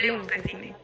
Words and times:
Hablemos 0.00 0.26
de 0.28 0.42
cine. 0.48 0.74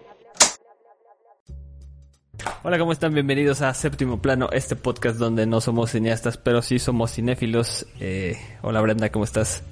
Hola, 2.62 2.78
¿cómo 2.78 2.92
están? 2.92 3.14
Bienvenidos 3.14 3.62
a 3.62 3.72
Séptimo 3.72 4.21
Plano, 4.21 4.50
este 4.53 4.76
podcast 4.76 5.16
donde 5.16 5.46
no 5.46 5.62
somos 5.62 5.92
cineastas, 5.92 6.37
pero 6.37 6.60
sí 6.60 6.78
somos 6.78 7.12
cinéfilos. 7.15 7.87
Eh, 7.98 8.37
hola 8.60 8.83
Brenda, 8.83 9.10
¿cómo 9.10 9.24
estás? 9.24 9.62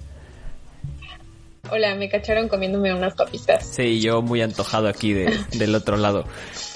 Hola, 1.71 1.95
me 1.95 2.09
cacharon 2.09 2.49
comiéndome 2.49 2.95
unas 2.95 3.13
papitas. 3.17 3.67
Sí, 3.67 4.01
yo 4.01 4.23
muy 4.23 4.41
antojado 4.41 4.89
aquí 4.89 5.13
de, 5.13 5.39
del 5.59 5.75
otro 5.75 5.99
lado. 5.99 6.25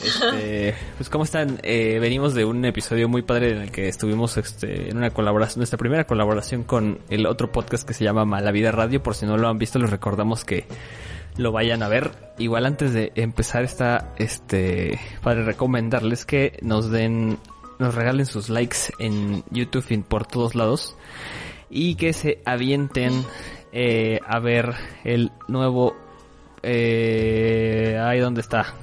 Este, 0.04 0.74
pues 0.98 1.08
¿cómo 1.08 1.24
están? 1.24 1.58
Eh, 1.62 1.96
venimos 2.02 2.34
de 2.34 2.44
un 2.44 2.62
episodio 2.66 3.08
muy 3.08 3.22
padre 3.22 3.52
en 3.52 3.62
el 3.62 3.70
que 3.70 3.88
estuvimos 3.88 4.36
este, 4.36 4.90
en 4.90 4.98
una 4.98 5.08
colaboración, 5.08 5.60
nuestra 5.60 5.78
primera 5.78 6.04
colaboración 6.04 6.64
con 6.64 6.98
el 7.08 7.24
otro 7.24 7.50
podcast 7.50 7.88
que 7.88 7.94
se 7.94 8.04
llama 8.04 8.26
Mala 8.26 8.52
Vida 8.52 8.72
Radio. 8.72 9.02
Por 9.02 9.14
si 9.14 9.24
no 9.24 9.38
lo 9.38 9.48
han 9.48 9.56
visto, 9.56 9.78
les 9.78 9.88
recordamos 9.88 10.44
que 10.44 10.66
lo 11.38 11.52
vayan 11.52 11.82
a 11.82 11.88
ver. 11.88 12.34
Igual 12.36 12.66
antes 12.66 12.92
de 12.92 13.12
empezar 13.14 13.64
esta, 13.64 14.12
este, 14.18 15.00
para 15.22 15.42
recomendarles 15.42 16.26
que 16.26 16.58
nos 16.60 16.90
den, 16.90 17.38
nos 17.78 17.94
regalen 17.94 18.26
sus 18.26 18.50
likes 18.50 18.92
en 18.98 19.42
YouTube 19.50 20.04
por 20.04 20.26
todos 20.26 20.54
lados 20.54 20.96
y 21.70 21.94
que 21.94 22.12
se 22.12 22.42
avienten 22.44 23.24
eh, 23.72 24.20
a 24.26 24.38
ver 24.40 24.74
el 25.04 25.32
nuevo, 25.46 25.96
eh, 26.62 27.98
ahí 28.02 28.18
donde 28.18 28.40
está. 28.42 28.74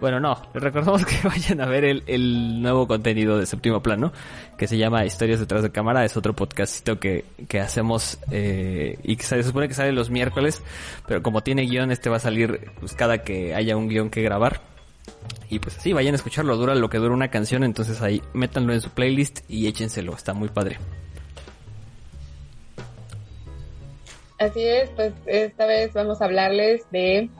Bueno, 0.00 0.20
no, 0.20 0.36
les 0.52 0.62
recordamos 0.62 1.04
que 1.06 1.26
vayan 1.26 1.60
a 1.60 1.66
ver 1.66 1.84
el, 1.84 2.60
nuevo 2.60 2.86
contenido 2.86 3.38
de 3.38 3.46
Séptimo 3.46 3.82
Plano, 3.82 4.12
que 4.58 4.66
se 4.66 4.76
llama 4.76 5.04
Historias 5.04 5.40
detrás 5.40 5.62
de 5.62 5.70
cámara, 5.70 6.04
es 6.04 6.16
otro 6.16 6.34
podcastito 6.34 6.98
que, 6.98 7.24
que 7.48 7.60
hacemos 7.60 8.18
eh, 8.30 8.98
y 9.02 9.16
que 9.16 9.24
se 9.24 9.42
supone 9.42 9.68
que 9.68 9.74
sale 9.74 9.92
los 9.92 10.10
miércoles, 10.10 10.62
pero 11.06 11.22
como 11.22 11.42
tiene 11.42 11.62
guion, 11.62 11.90
este 11.90 12.10
va 12.10 12.16
a 12.16 12.20
salir 12.20 12.70
pues, 12.80 12.92
cada 12.94 13.22
que 13.22 13.54
haya 13.54 13.76
un 13.76 13.88
guion 13.88 14.10
que 14.10 14.22
grabar. 14.22 14.60
Y 15.48 15.60
pues 15.60 15.76
sí, 15.80 15.92
vayan 15.92 16.14
a 16.14 16.16
escucharlo, 16.16 16.56
dura 16.56 16.74
lo 16.74 16.90
que 16.90 16.98
dura 16.98 17.14
una 17.14 17.28
canción, 17.28 17.62
entonces 17.62 18.02
ahí 18.02 18.20
métanlo 18.34 18.72
en 18.72 18.80
su 18.80 18.90
playlist 18.90 19.48
y 19.48 19.66
échenselo, 19.68 20.14
está 20.14 20.34
muy 20.34 20.48
padre. 20.48 20.78
Así 24.38 24.62
es, 24.62 24.90
pues 24.90 25.14
esta 25.24 25.64
vez 25.64 25.94
vamos 25.94 26.20
a 26.20 26.26
hablarles 26.26 26.82
de 26.90 27.30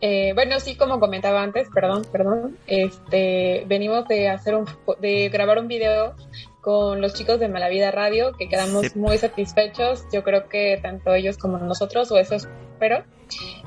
eh, 0.00 0.32
bueno, 0.34 0.60
sí, 0.60 0.76
como 0.76 1.00
comentaba 1.00 1.42
antes, 1.42 1.68
perdón, 1.74 2.04
perdón, 2.12 2.56
este, 2.66 3.64
venimos 3.66 4.06
de 4.06 4.28
hacer 4.28 4.54
un, 4.54 4.66
de 5.00 5.28
grabar 5.28 5.58
un 5.58 5.66
video 5.66 6.14
con 6.60 7.00
los 7.00 7.14
chicos 7.14 7.40
de 7.40 7.48
Malavida 7.48 7.90
Radio, 7.90 8.32
que 8.32 8.48
quedamos 8.48 8.94
muy 8.94 9.18
satisfechos, 9.18 10.04
yo 10.12 10.22
creo 10.22 10.48
que 10.48 10.78
tanto 10.80 11.14
ellos 11.14 11.36
como 11.36 11.58
nosotros, 11.58 12.12
o 12.12 12.18
eso 12.18 12.36
espero, 12.36 13.02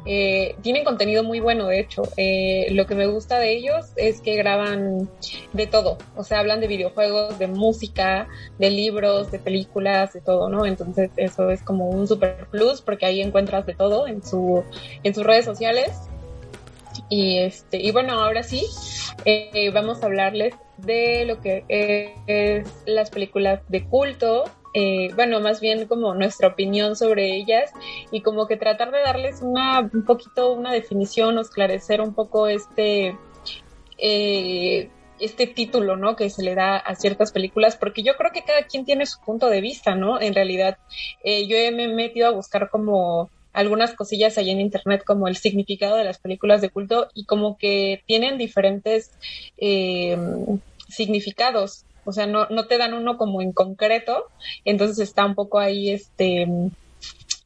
eh, 0.05 0.55
tienen 0.61 0.83
contenido 0.85 1.23
muy 1.23 1.39
bueno, 1.39 1.67
de 1.67 1.79
hecho, 1.79 2.03
eh, 2.15 2.67
lo 2.71 2.85
que 2.85 2.95
me 2.95 3.07
gusta 3.07 3.37
de 3.37 3.51
ellos 3.57 3.87
es 3.97 4.21
que 4.21 4.35
graban 4.35 5.09
de 5.51 5.67
todo, 5.67 5.97
o 6.15 6.23
sea, 6.23 6.39
hablan 6.39 6.61
de 6.61 6.67
videojuegos, 6.67 7.37
de 7.39 7.47
música, 7.47 8.27
de 8.57 8.69
libros, 8.69 9.31
de 9.31 9.39
películas, 9.39 10.13
de 10.13 10.21
todo, 10.21 10.47
¿no? 10.49 10.65
Entonces 10.65 11.11
eso 11.17 11.49
es 11.49 11.61
como 11.61 11.89
un 11.89 12.07
super 12.07 12.47
plus, 12.47 12.81
porque 12.81 13.05
ahí 13.05 13.21
encuentras 13.21 13.65
de 13.65 13.73
todo 13.75 14.07
en, 14.07 14.23
su, 14.23 14.63
en 15.03 15.13
sus 15.13 15.25
redes 15.25 15.45
sociales 15.45 15.91
y 17.09 17.39
este, 17.39 17.77
y 17.77 17.91
bueno, 17.91 18.13
ahora 18.13 18.43
sí, 18.43 18.65
eh, 19.25 19.69
vamos 19.71 20.01
a 20.01 20.05
hablarles 20.07 20.55
de 20.77 21.25
lo 21.25 21.41
que 21.41 21.63
es, 21.67 22.67
las 22.85 23.09
películas 23.09 23.61
de 23.69 23.85
culto. 23.85 24.45
Eh, 24.73 25.09
bueno, 25.15 25.41
más 25.41 25.59
bien 25.59 25.85
como 25.85 26.15
nuestra 26.15 26.47
opinión 26.47 26.95
sobre 26.95 27.35
ellas 27.35 27.71
y 28.09 28.21
como 28.21 28.47
que 28.47 28.55
tratar 28.55 28.91
de 28.91 29.01
darles 29.01 29.41
una, 29.41 29.81
un 29.81 30.05
poquito 30.05 30.53
una 30.53 30.71
definición 30.71 31.37
o 31.37 31.41
esclarecer 31.41 31.99
un 31.99 32.13
poco 32.13 32.47
este, 32.47 33.17
eh, 33.97 34.89
este 35.19 35.47
título, 35.47 35.97
¿no? 35.97 36.15
Que 36.15 36.29
se 36.29 36.41
le 36.41 36.55
da 36.55 36.77
a 36.77 36.95
ciertas 36.95 37.33
películas, 37.33 37.75
porque 37.75 38.01
yo 38.01 38.15
creo 38.15 38.31
que 38.31 38.43
cada 38.43 38.63
quien 38.63 38.85
tiene 38.85 39.05
su 39.05 39.19
punto 39.19 39.49
de 39.49 39.59
vista, 39.59 39.95
¿no? 39.95 40.21
En 40.21 40.33
realidad, 40.33 40.77
yo 41.23 41.57
me 41.73 41.83
he 41.83 41.87
metido 41.89 42.27
a 42.27 42.31
buscar 42.31 42.69
como 42.69 43.29
algunas 43.53 43.93
cosillas 43.93 44.37
ahí 44.37 44.49
en 44.49 44.61
internet 44.61 45.03
como 45.05 45.27
el 45.27 45.37
significado 45.37 45.95
de 45.95 46.03
las 46.03 46.19
películas 46.19 46.61
de 46.61 46.69
culto 46.69 47.09
y 47.13 47.25
como 47.25 47.57
que 47.57 48.03
tienen 48.05 48.37
diferentes 48.37 49.11
eh, 49.57 50.17
significados. 50.87 51.85
O 52.05 52.11
sea, 52.11 52.25
no, 52.25 52.47
no 52.49 52.65
te 52.65 52.77
dan 52.77 52.93
uno 52.93 53.17
como 53.17 53.41
en 53.41 53.51
concreto, 53.51 54.25
entonces 54.65 54.99
está 54.99 55.25
un 55.25 55.35
poco 55.35 55.59
ahí 55.59 55.91
este 55.91 56.47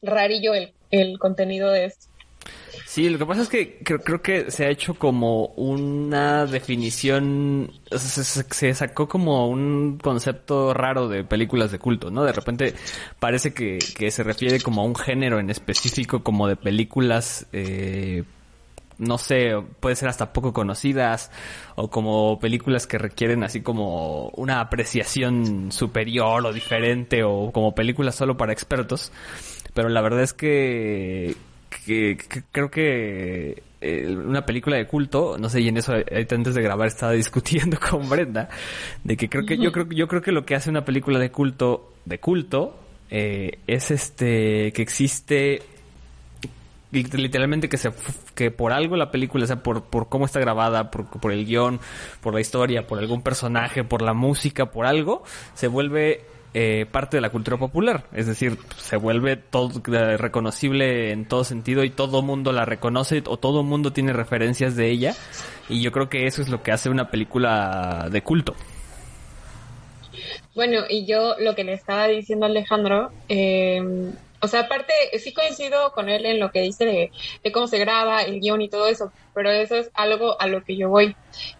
rarillo 0.02 0.54
el, 0.54 0.72
el 0.90 1.18
contenido 1.18 1.70
de 1.70 1.86
esto. 1.86 2.06
Sí, 2.96 3.10
lo 3.10 3.18
que 3.18 3.26
pasa 3.26 3.42
es 3.42 3.48
que 3.50 3.78
creo, 3.82 3.98
creo 3.98 4.22
que 4.22 4.50
se 4.50 4.64
ha 4.64 4.70
hecho 4.70 4.94
como 4.94 5.48
una 5.56 6.46
definición, 6.46 7.70
se, 7.90 8.72
sacó 8.74 9.06
como 9.06 9.48
un 9.48 9.98
concepto 9.98 10.72
raro 10.72 11.06
de 11.08 11.22
películas 11.22 11.70
de 11.72 11.78
culto, 11.78 12.10
¿no? 12.10 12.24
De 12.24 12.32
repente 12.32 12.74
parece 13.18 13.52
que, 13.52 13.78
que 13.96 14.10
se 14.10 14.22
refiere 14.22 14.60
como 14.60 14.80
a 14.80 14.84
un 14.84 14.94
género 14.94 15.38
en 15.40 15.50
específico, 15.50 16.22
como 16.22 16.48
de 16.48 16.56
películas, 16.56 17.46
eh, 17.52 18.24
no 18.98 19.18
sé, 19.18 19.52
puede 19.80 19.96
ser 19.96 20.08
hasta 20.08 20.32
poco 20.32 20.52
conocidas, 20.52 21.30
o 21.74 21.90
como 21.90 22.38
películas 22.38 22.86
que 22.86 22.98
requieren 22.98 23.42
así 23.44 23.60
como 23.60 24.28
una 24.36 24.60
apreciación 24.60 25.70
superior 25.70 26.46
o 26.46 26.52
diferente, 26.52 27.24
o 27.24 27.50
como 27.52 27.74
películas 27.74 28.14
solo 28.14 28.36
para 28.36 28.52
expertos. 28.52 29.12
Pero 29.74 29.90
la 29.90 30.00
verdad 30.00 30.22
es 30.22 30.32
que 30.32 31.36
que, 31.68 32.18
creo 32.52 32.70
que 32.70 33.62
eh, 33.80 34.16
una 34.16 34.44
película 34.46 34.76
de 34.76 34.86
culto, 34.86 35.36
no 35.38 35.48
sé, 35.48 35.60
y 35.60 35.68
en 35.68 35.76
eso 35.76 35.92
antes 35.92 36.54
de 36.54 36.62
grabar 36.62 36.88
estaba 36.88 37.12
discutiendo 37.12 37.78
con 37.78 38.08
Brenda, 38.08 38.48
de 39.04 39.16
que 39.16 39.28
creo 39.28 39.44
que 39.44 39.58
yo 39.58 39.72
creo 39.72 39.86
yo 39.90 40.08
creo 40.08 40.22
que 40.22 40.32
lo 40.32 40.44
que 40.44 40.54
hace 40.54 40.70
una 40.70 40.84
película 40.84 41.18
de 41.18 41.30
culto 41.30 41.92
de 42.04 42.18
culto 42.18 42.78
eh, 43.10 43.58
es 43.66 43.90
este 43.90 44.72
que 44.72 44.82
existe 44.82 45.62
literalmente 46.90 47.68
que 47.68 47.76
se 47.76 47.90
que 48.34 48.50
por 48.50 48.72
algo 48.72 48.96
la 48.96 49.10
película, 49.10 49.44
o 49.44 49.46
sea, 49.46 49.62
por, 49.62 49.84
por 49.84 50.08
cómo 50.08 50.24
está 50.24 50.40
grabada, 50.40 50.90
por, 50.90 51.06
por 51.06 51.32
el 51.32 51.44
guion, 51.44 51.80
por 52.20 52.34
la 52.34 52.40
historia, 52.40 52.86
por 52.86 52.98
algún 52.98 53.22
personaje, 53.22 53.84
por 53.84 54.02
la 54.02 54.14
música, 54.14 54.66
por 54.66 54.86
algo, 54.86 55.22
se 55.54 55.68
vuelve 55.68 56.24
eh, 56.54 56.86
parte 56.90 57.16
de 57.16 57.20
la 57.20 57.30
cultura 57.30 57.56
popular. 57.56 58.04
Es 58.12 58.26
decir, 58.26 58.58
se 58.76 58.96
vuelve 58.96 59.36
todo 59.36 59.70
eh, 59.92 60.16
reconocible 60.16 61.12
en 61.12 61.26
todo 61.26 61.44
sentido 61.44 61.84
y 61.84 61.90
todo 61.90 62.22
mundo 62.22 62.52
la 62.52 62.64
reconoce 62.64 63.22
o 63.26 63.36
todo 63.36 63.62
mundo 63.62 63.92
tiene 63.92 64.12
referencias 64.12 64.76
de 64.76 64.90
ella. 64.90 65.14
Y 65.68 65.82
yo 65.82 65.92
creo 65.92 66.08
que 66.08 66.26
eso 66.26 66.42
es 66.42 66.48
lo 66.48 66.62
que 66.62 66.72
hace 66.72 66.88
una 66.88 67.10
película 67.10 68.08
de 68.10 68.22
culto. 68.22 68.54
Bueno, 70.54 70.84
y 70.88 71.04
yo 71.04 71.34
lo 71.38 71.54
que 71.54 71.64
le 71.64 71.74
estaba 71.74 72.08
diciendo 72.08 72.46
a 72.46 72.48
Alejandro, 72.48 73.10
eh, 73.28 74.10
o 74.40 74.48
sea, 74.48 74.60
aparte, 74.60 74.92
sí 75.18 75.34
coincido 75.34 75.92
con 75.92 76.08
él 76.08 76.24
en 76.24 76.40
lo 76.40 76.50
que 76.50 76.62
dice 76.62 76.84
de, 76.84 77.10
de, 77.42 77.52
cómo 77.52 77.66
se 77.66 77.78
graba, 77.78 78.22
el 78.22 78.40
guion 78.40 78.62
y 78.62 78.68
todo 78.68 78.86
eso, 78.86 79.12
pero 79.34 79.50
eso 79.50 79.76
es 79.76 79.90
algo 79.94 80.40
a 80.40 80.46
lo 80.46 80.64
que 80.64 80.76
yo 80.76 80.88
voy. 80.88 81.16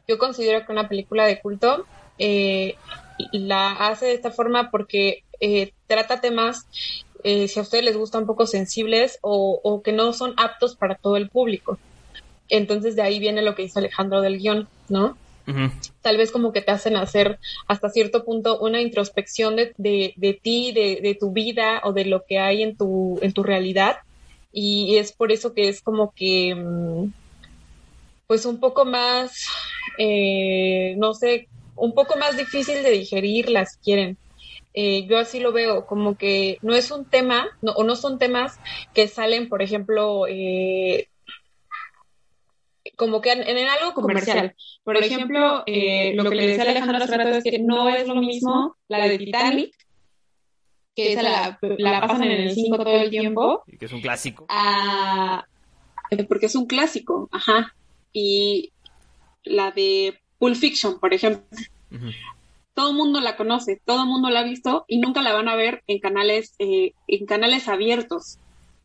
Yo 0.08 0.18
considero 0.18 0.64
que 0.64 0.72
una 0.72 0.88
película 0.88 1.26
de 1.26 1.40
culto 1.40 1.86
eh, 2.18 2.76
la 3.32 3.72
hace 3.72 4.06
de 4.06 4.14
esta 4.14 4.30
forma 4.30 4.70
porque 4.70 5.24
eh, 5.40 5.72
trata 5.86 6.20
temas, 6.20 6.66
eh, 7.24 7.48
si 7.48 7.58
a 7.58 7.62
ustedes 7.62 7.84
les 7.84 7.96
gusta 7.96 8.18
un 8.18 8.26
poco 8.26 8.46
sensibles 8.46 9.18
o, 9.20 9.60
o, 9.62 9.82
que 9.82 9.92
no 9.92 10.12
son 10.12 10.34
aptos 10.36 10.76
para 10.76 10.94
todo 10.94 11.16
el 11.16 11.28
público. 11.28 11.78
Entonces 12.48 12.96
de 12.96 13.02
ahí 13.02 13.18
viene 13.18 13.42
lo 13.42 13.54
que 13.54 13.62
dice 13.62 13.78
Alejandro 13.78 14.20
del 14.20 14.38
guion, 14.38 14.68
¿no? 14.88 15.16
Tal 16.02 16.16
vez 16.16 16.32
como 16.32 16.52
que 16.52 16.60
te 16.60 16.72
hacen 16.72 16.96
hacer 16.96 17.38
hasta 17.68 17.88
cierto 17.88 18.24
punto 18.24 18.58
una 18.58 18.80
introspección 18.80 19.54
de, 19.54 19.74
de, 19.76 20.12
de 20.16 20.34
ti, 20.34 20.72
de, 20.72 20.98
de, 21.00 21.14
tu 21.14 21.30
vida 21.30 21.82
o 21.84 21.92
de 21.92 22.04
lo 22.04 22.24
que 22.24 22.40
hay 22.40 22.64
en 22.64 22.76
tu, 22.76 23.20
en 23.22 23.32
tu 23.32 23.44
realidad. 23.44 23.98
Y 24.52 24.96
es 24.96 25.12
por 25.12 25.30
eso 25.30 25.54
que 25.54 25.68
es 25.68 25.82
como 25.82 26.12
que, 26.16 26.52
mm, 26.52 27.12
pues 28.26 28.44
un 28.44 28.58
poco 28.58 28.84
más, 28.84 29.46
eh, 29.98 30.94
no 30.96 31.14
sé, 31.14 31.48
un 31.76 31.94
poco 31.94 32.16
más 32.16 32.36
difícil 32.36 32.82
de 32.82 32.90
digerir 32.90 33.48
las 33.50 33.76
quieren. 33.78 34.18
Eh, 34.74 35.06
yo 35.06 35.18
así 35.18 35.40
lo 35.40 35.52
veo, 35.52 35.86
como 35.86 36.18
que 36.18 36.58
no 36.60 36.74
es 36.74 36.90
un 36.90 37.06
tema, 37.06 37.48
no, 37.62 37.72
o 37.72 37.84
no 37.84 37.96
son 37.96 38.18
temas 38.18 38.58
que 38.92 39.08
salen, 39.08 39.48
por 39.48 39.62
ejemplo, 39.62 40.26
eh, 40.28 41.08
como 42.96 43.20
que 43.20 43.32
en, 43.32 43.42
en 43.42 43.68
algo 43.68 43.94
comercial. 43.94 44.54
Por 44.84 44.96
ejemplo, 44.96 45.62
eh, 45.66 46.12
lo 46.14 46.28
que 46.28 46.34
le 46.34 46.46
decía 46.48 46.64
Alejandro 46.64 46.98
hace 46.98 47.16
rato 47.16 47.36
es 47.36 47.44
que 47.44 47.58
no 47.58 47.88
es 47.88 48.06
lo 48.06 48.16
mismo 48.16 48.76
la 48.88 49.06
de 49.06 49.18
Titanic, 49.18 49.74
que 50.94 51.12
esa 51.12 51.22
la, 51.22 51.58
la 51.60 52.00
pasan 52.00 52.24
en 52.24 52.42
el 52.42 52.54
5 52.54 52.76
todo 52.76 52.96
el 52.96 53.10
tiempo. 53.10 53.62
Y 53.66 53.76
que 53.76 53.86
es 53.86 53.92
un 53.92 54.00
clásico. 54.00 54.46
A, 54.48 55.46
porque 56.28 56.46
es 56.46 56.54
un 56.54 56.66
clásico, 56.66 57.28
ajá. 57.32 57.74
Y 58.12 58.72
la 59.44 59.70
de 59.70 60.20
Pulp 60.38 60.56
Fiction, 60.56 60.98
por 60.98 61.14
ejemplo. 61.14 61.42
Uh 61.90 61.96
-huh. 61.96 62.14
Todo 62.74 62.90
el 62.90 62.96
mundo 62.96 63.20
la 63.20 63.36
conoce, 63.36 63.80
todo 63.84 64.02
el 64.02 64.08
mundo 64.08 64.28
la 64.28 64.40
ha 64.40 64.44
visto 64.44 64.84
y 64.86 64.98
nunca 64.98 65.22
la 65.22 65.32
van 65.32 65.48
a 65.48 65.56
ver 65.56 65.82
en 65.86 65.98
canales, 65.98 66.54
eh, 66.58 66.92
en 67.08 67.26
canales 67.26 67.68
abiertos. 67.68 68.38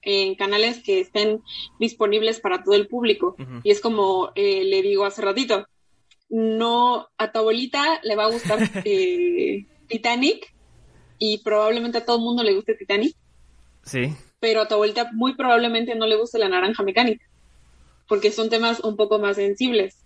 en 0.04 0.34
canales 0.34 0.82
que 0.84 1.00
estén 1.00 1.44
disponibles 1.80 2.40
para 2.40 2.64
todo 2.64 2.74
el 2.74 2.88
público. 2.88 3.36
Y 3.64 3.70
es 3.70 3.82
como 3.82 4.32
eh, 4.34 4.64
le 4.64 4.82
digo 4.82 5.06
hace 5.06 5.22
ratito, 5.22 5.68
no, 6.32 7.08
a 7.18 7.32
tu 7.32 7.40
abuelita 7.40 8.00
le 8.04 8.16
va 8.16 8.24
a 8.24 8.32
gustar 8.32 8.58
eh, 8.86 9.66
Titanic 9.88 10.54
y 11.20 11.40
probablemente 11.40 12.00
a 12.00 12.06
todo 12.06 12.18
el 12.18 12.24
mundo 12.24 12.42
le 12.42 12.56
guste 12.56 12.74
Titanic. 12.74 13.16
Sí. 13.84 14.16
Pero 14.40 14.62
a 14.62 14.68
tu 14.68 14.74
abuelita 14.76 15.12
muy 15.14 15.36
probablemente 15.36 15.94
no 15.94 16.08
le 16.08 16.16
guste 16.16 16.40
la 16.40 16.50
naranja 16.50 16.82
mecánica, 16.84 17.24
porque 18.08 18.32
son 18.32 18.50
temas 18.50 18.80
un 18.80 18.96
poco 18.96 19.20
más 19.20 19.36
sensibles. 19.36 19.98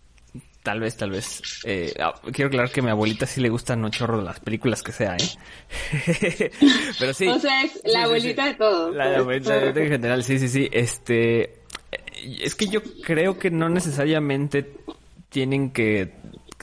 Tal 0.65 0.79
vez, 0.79 0.97
tal 0.97 1.11
vez. 1.11 1.43
Eh, 1.63 1.93
ah, 1.99 2.15
quiero 2.33 2.47
aclarar 2.47 2.71
que 2.71 2.79
a 2.79 2.83
mi 2.83 2.89
abuelita 2.89 3.27
sí 3.27 3.39
le 3.39 3.49
gustan 3.49 3.85
un 3.85 3.91
chorro 3.91 4.19
las 4.19 4.39
películas 4.39 4.81
que 4.81 4.91
sea, 4.91 5.15
¿eh? 5.15 6.49
Pero 6.99 7.13
sí. 7.13 7.27
O 7.27 7.37
sea, 7.37 7.61
es 7.61 7.79
la 7.83 8.05
abuelita 8.05 8.47
de 8.47 8.55
todo. 8.55 8.89
La, 8.89 9.15
abuelita 9.17 9.63
en 9.63 9.75
general, 9.75 10.23
sí, 10.23 10.39
sí, 10.39 10.49
sí. 10.49 10.67
Este, 10.71 11.59
es 12.41 12.55
que 12.55 12.65
yo 12.65 12.81
creo 13.03 13.37
que 13.37 13.51
no 13.51 13.69
necesariamente 13.69 14.71
tienen 15.29 15.69
que 15.69 16.15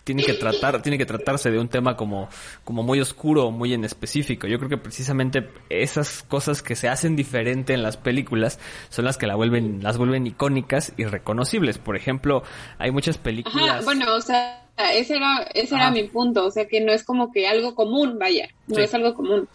tiene 0.04 0.24
que 0.24 0.34
tratar, 0.34 0.82
tiene 0.82 0.98
que 0.98 1.06
tratarse 1.06 1.50
de 1.50 1.58
un 1.58 1.68
tema 1.68 1.96
como, 1.96 2.28
como 2.64 2.82
muy 2.82 3.00
oscuro, 3.00 3.50
muy 3.50 3.72
en 3.74 3.84
específico. 3.84 4.46
Yo 4.46 4.58
creo 4.58 4.68
que 4.68 4.78
precisamente 4.78 5.48
esas 5.68 6.22
cosas 6.22 6.62
que 6.62 6.76
se 6.76 6.88
hacen 6.88 7.16
diferente 7.16 7.72
en 7.74 7.82
las 7.82 7.96
películas 7.96 8.58
son 8.88 9.04
las 9.04 9.16
que 9.16 9.26
la 9.26 9.34
vuelven, 9.34 9.82
las 9.82 9.98
vuelven 9.98 10.26
icónicas 10.26 10.92
y 10.96 11.04
reconocibles. 11.04 11.78
Por 11.78 11.96
ejemplo, 11.96 12.42
hay 12.78 12.90
muchas 12.90 13.18
películas. 13.18 13.70
Ajá, 13.70 13.80
bueno, 13.84 14.14
o 14.14 14.20
sea, 14.20 14.66
ese 14.92 15.16
era, 15.16 15.42
ese 15.54 15.74
era 15.74 15.90
mi 15.90 16.04
punto. 16.04 16.46
O 16.46 16.50
sea, 16.50 16.66
que 16.66 16.80
no 16.80 16.92
es 16.92 17.04
como 17.04 17.32
que 17.32 17.46
algo 17.46 17.74
común, 17.74 18.18
vaya, 18.18 18.48
no 18.66 18.78
es 18.78 18.92
algo 18.94 19.14
común. 19.14 19.48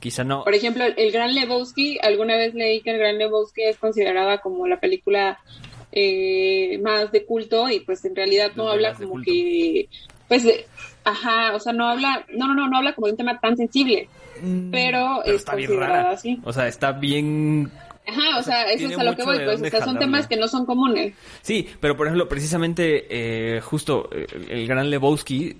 Quizá 0.00 0.22
no. 0.22 0.44
Por 0.44 0.54
ejemplo, 0.54 0.84
el 0.84 1.12
Gran 1.12 1.34
Lebowski, 1.34 1.98
alguna 2.02 2.36
vez 2.36 2.52
leí 2.52 2.82
que 2.82 2.90
el 2.90 2.98
Gran 2.98 3.16
Lebowski 3.16 3.62
es 3.62 3.78
considerada 3.78 4.38
como 4.38 4.66
la 4.66 4.78
película 4.78 5.38
eh, 5.96 6.78
más 6.82 7.12
de 7.12 7.24
culto 7.24 7.68
y 7.70 7.80
pues 7.80 8.04
en 8.04 8.16
realidad 8.16 8.52
no 8.56 8.68
habla 8.68 8.94
como 8.94 9.22
que, 9.22 9.88
pues, 10.26 10.44
ajá, 11.04 11.54
o 11.54 11.60
sea, 11.60 11.72
no 11.72 11.88
habla, 11.88 12.26
no, 12.34 12.48
no, 12.48 12.54
no, 12.54 12.68
no 12.68 12.78
habla 12.78 12.94
como 12.94 13.06
de 13.06 13.12
un 13.12 13.16
tema 13.16 13.38
tan 13.38 13.56
sensible, 13.56 14.08
mm, 14.42 14.70
pero, 14.70 15.24
es 15.24 15.44
considerada 15.44 16.10
así. 16.10 16.40
O 16.44 16.52
sea, 16.52 16.66
está 16.66 16.92
bien 16.92 17.70
Ajá, 18.06 18.38
o, 18.38 18.42
sea, 18.42 18.70
eso 18.70 18.88
es 18.88 18.98
a 18.98 19.04
lo 19.04 19.16
que 19.16 19.24
voy, 19.24 19.38
pues, 19.44 19.62
o 19.62 19.66
sea, 19.66 19.84
son 19.84 19.98
temas 19.98 20.26
que 20.26 20.36
no 20.36 20.46
son 20.48 20.66
comunes. 20.66 21.14
Sí, 21.40 21.68
pero 21.80 21.96
por 21.96 22.06
ejemplo, 22.06 22.28
precisamente, 22.28 23.06
eh, 23.08 23.60
justo, 23.60 24.10
eh, 24.12 24.26
el 24.50 24.66
gran 24.66 24.90
Lebowski 24.90 25.56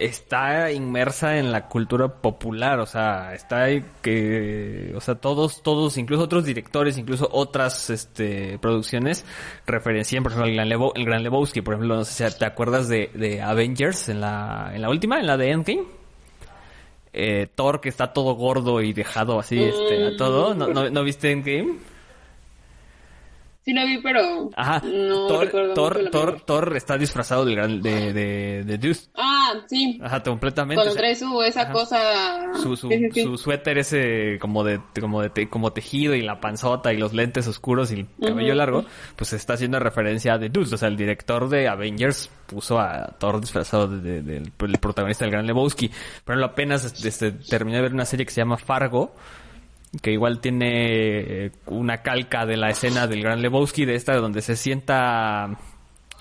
está 0.00 0.72
inmersa 0.72 1.38
en 1.38 1.52
la 1.52 1.68
cultura 1.68 2.08
popular, 2.08 2.80
o 2.80 2.86
sea, 2.86 3.34
está 3.34 3.66
que, 4.00 4.92
o 4.96 5.00
sea, 5.00 5.16
todos, 5.16 5.62
todos, 5.62 5.98
incluso 5.98 6.24
otros 6.24 6.46
directores, 6.46 6.96
incluso 6.96 7.28
otras, 7.30 7.90
este, 7.90 8.58
producciones 8.58 9.26
referencian, 9.66 10.22
por 10.22 10.32
ejemplo, 10.32 10.48
el 10.48 10.56
Gran, 10.56 10.92
el 10.94 11.04
Gran 11.04 11.22
Lebowski, 11.22 11.60
por 11.60 11.74
ejemplo, 11.74 11.96
no 11.96 12.04
sé 12.06 12.30
si 12.30 12.38
te 12.38 12.46
acuerdas 12.46 12.88
de, 12.88 13.10
de 13.12 13.42
Avengers 13.42 14.08
en 14.08 14.22
la, 14.22 14.72
en 14.74 14.80
la 14.80 14.88
última, 14.88 15.20
en 15.20 15.26
la 15.26 15.36
de 15.36 15.50
Endgame. 15.50 15.84
Eh, 17.12 17.48
Thor 17.54 17.80
que 17.80 17.88
está 17.88 18.12
todo 18.12 18.34
gordo 18.34 18.80
y 18.80 18.92
dejado 18.92 19.38
así, 19.38 19.62
este, 19.62 20.06
a 20.06 20.16
todo, 20.16 20.54
¿no, 20.54 20.68
no, 20.68 20.88
¿no 20.88 21.04
viste 21.04 21.30
Endgame? 21.30 21.74
Sí 23.62 23.74
lo 23.74 23.84
vi, 23.84 23.98
pero 23.98 24.50
Ajá. 24.56 24.80
no 24.84 25.26
Thor, 25.26 25.44
recuerdo 25.44 25.74
Thor, 25.74 26.10
Thor, 26.10 26.40
Thor, 26.40 26.76
está 26.76 26.96
disfrazado 26.96 27.44
del 27.44 27.56
gran, 27.56 27.82
de, 27.82 28.12
de, 28.14 28.64
de 28.64 28.78
Deuce. 28.78 29.10
Ah, 29.14 29.52
sí. 29.66 30.00
Ajá, 30.02 30.22
completamente. 30.22 30.76
Cuando 30.76 30.94
trae 30.94 31.14
su, 31.14 31.42
esa 31.42 31.70
cosa... 31.70 32.54
Su, 32.54 32.74
su, 32.74 32.88
su, 33.12 33.36
suéter 33.36 33.76
ese 33.76 34.38
como 34.40 34.64
de, 34.64 34.80
como 34.98 35.22
de, 35.22 35.48
como 35.50 35.72
tejido 35.74 36.14
y 36.14 36.22
la 36.22 36.40
panzota 36.40 36.92
y 36.94 36.96
los 36.96 37.12
lentes 37.12 37.46
oscuros 37.48 37.92
y 37.92 38.00
el 38.00 38.06
cabello 38.18 38.54
largo, 38.54 38.84
pues 39.14 39.34
está 39.34 39.54
haciendo 39.54 39.78
referencia 39.78 40.34
a 40.34 40.38
The 40.38 40.48
Deuce. 40.48 40.74
O 40.74 40.78
sea, 40.78 40.88
el 40.88 40.96
director 40.96 41.48
de 41.50 41.68
Avengers 41.68 42.30
puso 42.46 42.80
a 42.80 43.14
Thor 43.18 43.42
disfrazado 43.42 43.88
del 43.88 44.24
de, 44.24 44.40
de, 44.40 44.78
protagonista 44.78 45.26
del 45.26 45.32
Gran 45.32 45.46
Lebowski. 45.46 45.90
Pero 46.24 46.42
apenas 46.42 47.04
este, 47.04 47.32
terminé 47.32 47.76
de 47.76 47.82
ver 47.82 47.92
una 47.92 48.06
serie 48.06 48.24
que 48.24 48.32
se 48.32 48.40
llama 48.40 48.56
Fargo 48.56 49.12
que 50.02 50.12
igual 50.12 50.40
tiene 50.40 51.46
eh, 51.46 51.52
una 51.66 52.02
calca 52.02 52.46
de 52.46 52.56
la 52.56 52.70
escena 52.70 53.06
del 53.06 53.22
Gran 53.22 53.42
Lebowski 53.42 53.84
de 53.84 53.96
esta 53.96 54.14
donde 54.14 54.40
se 54.40 54.54
sienta 54.54 55.58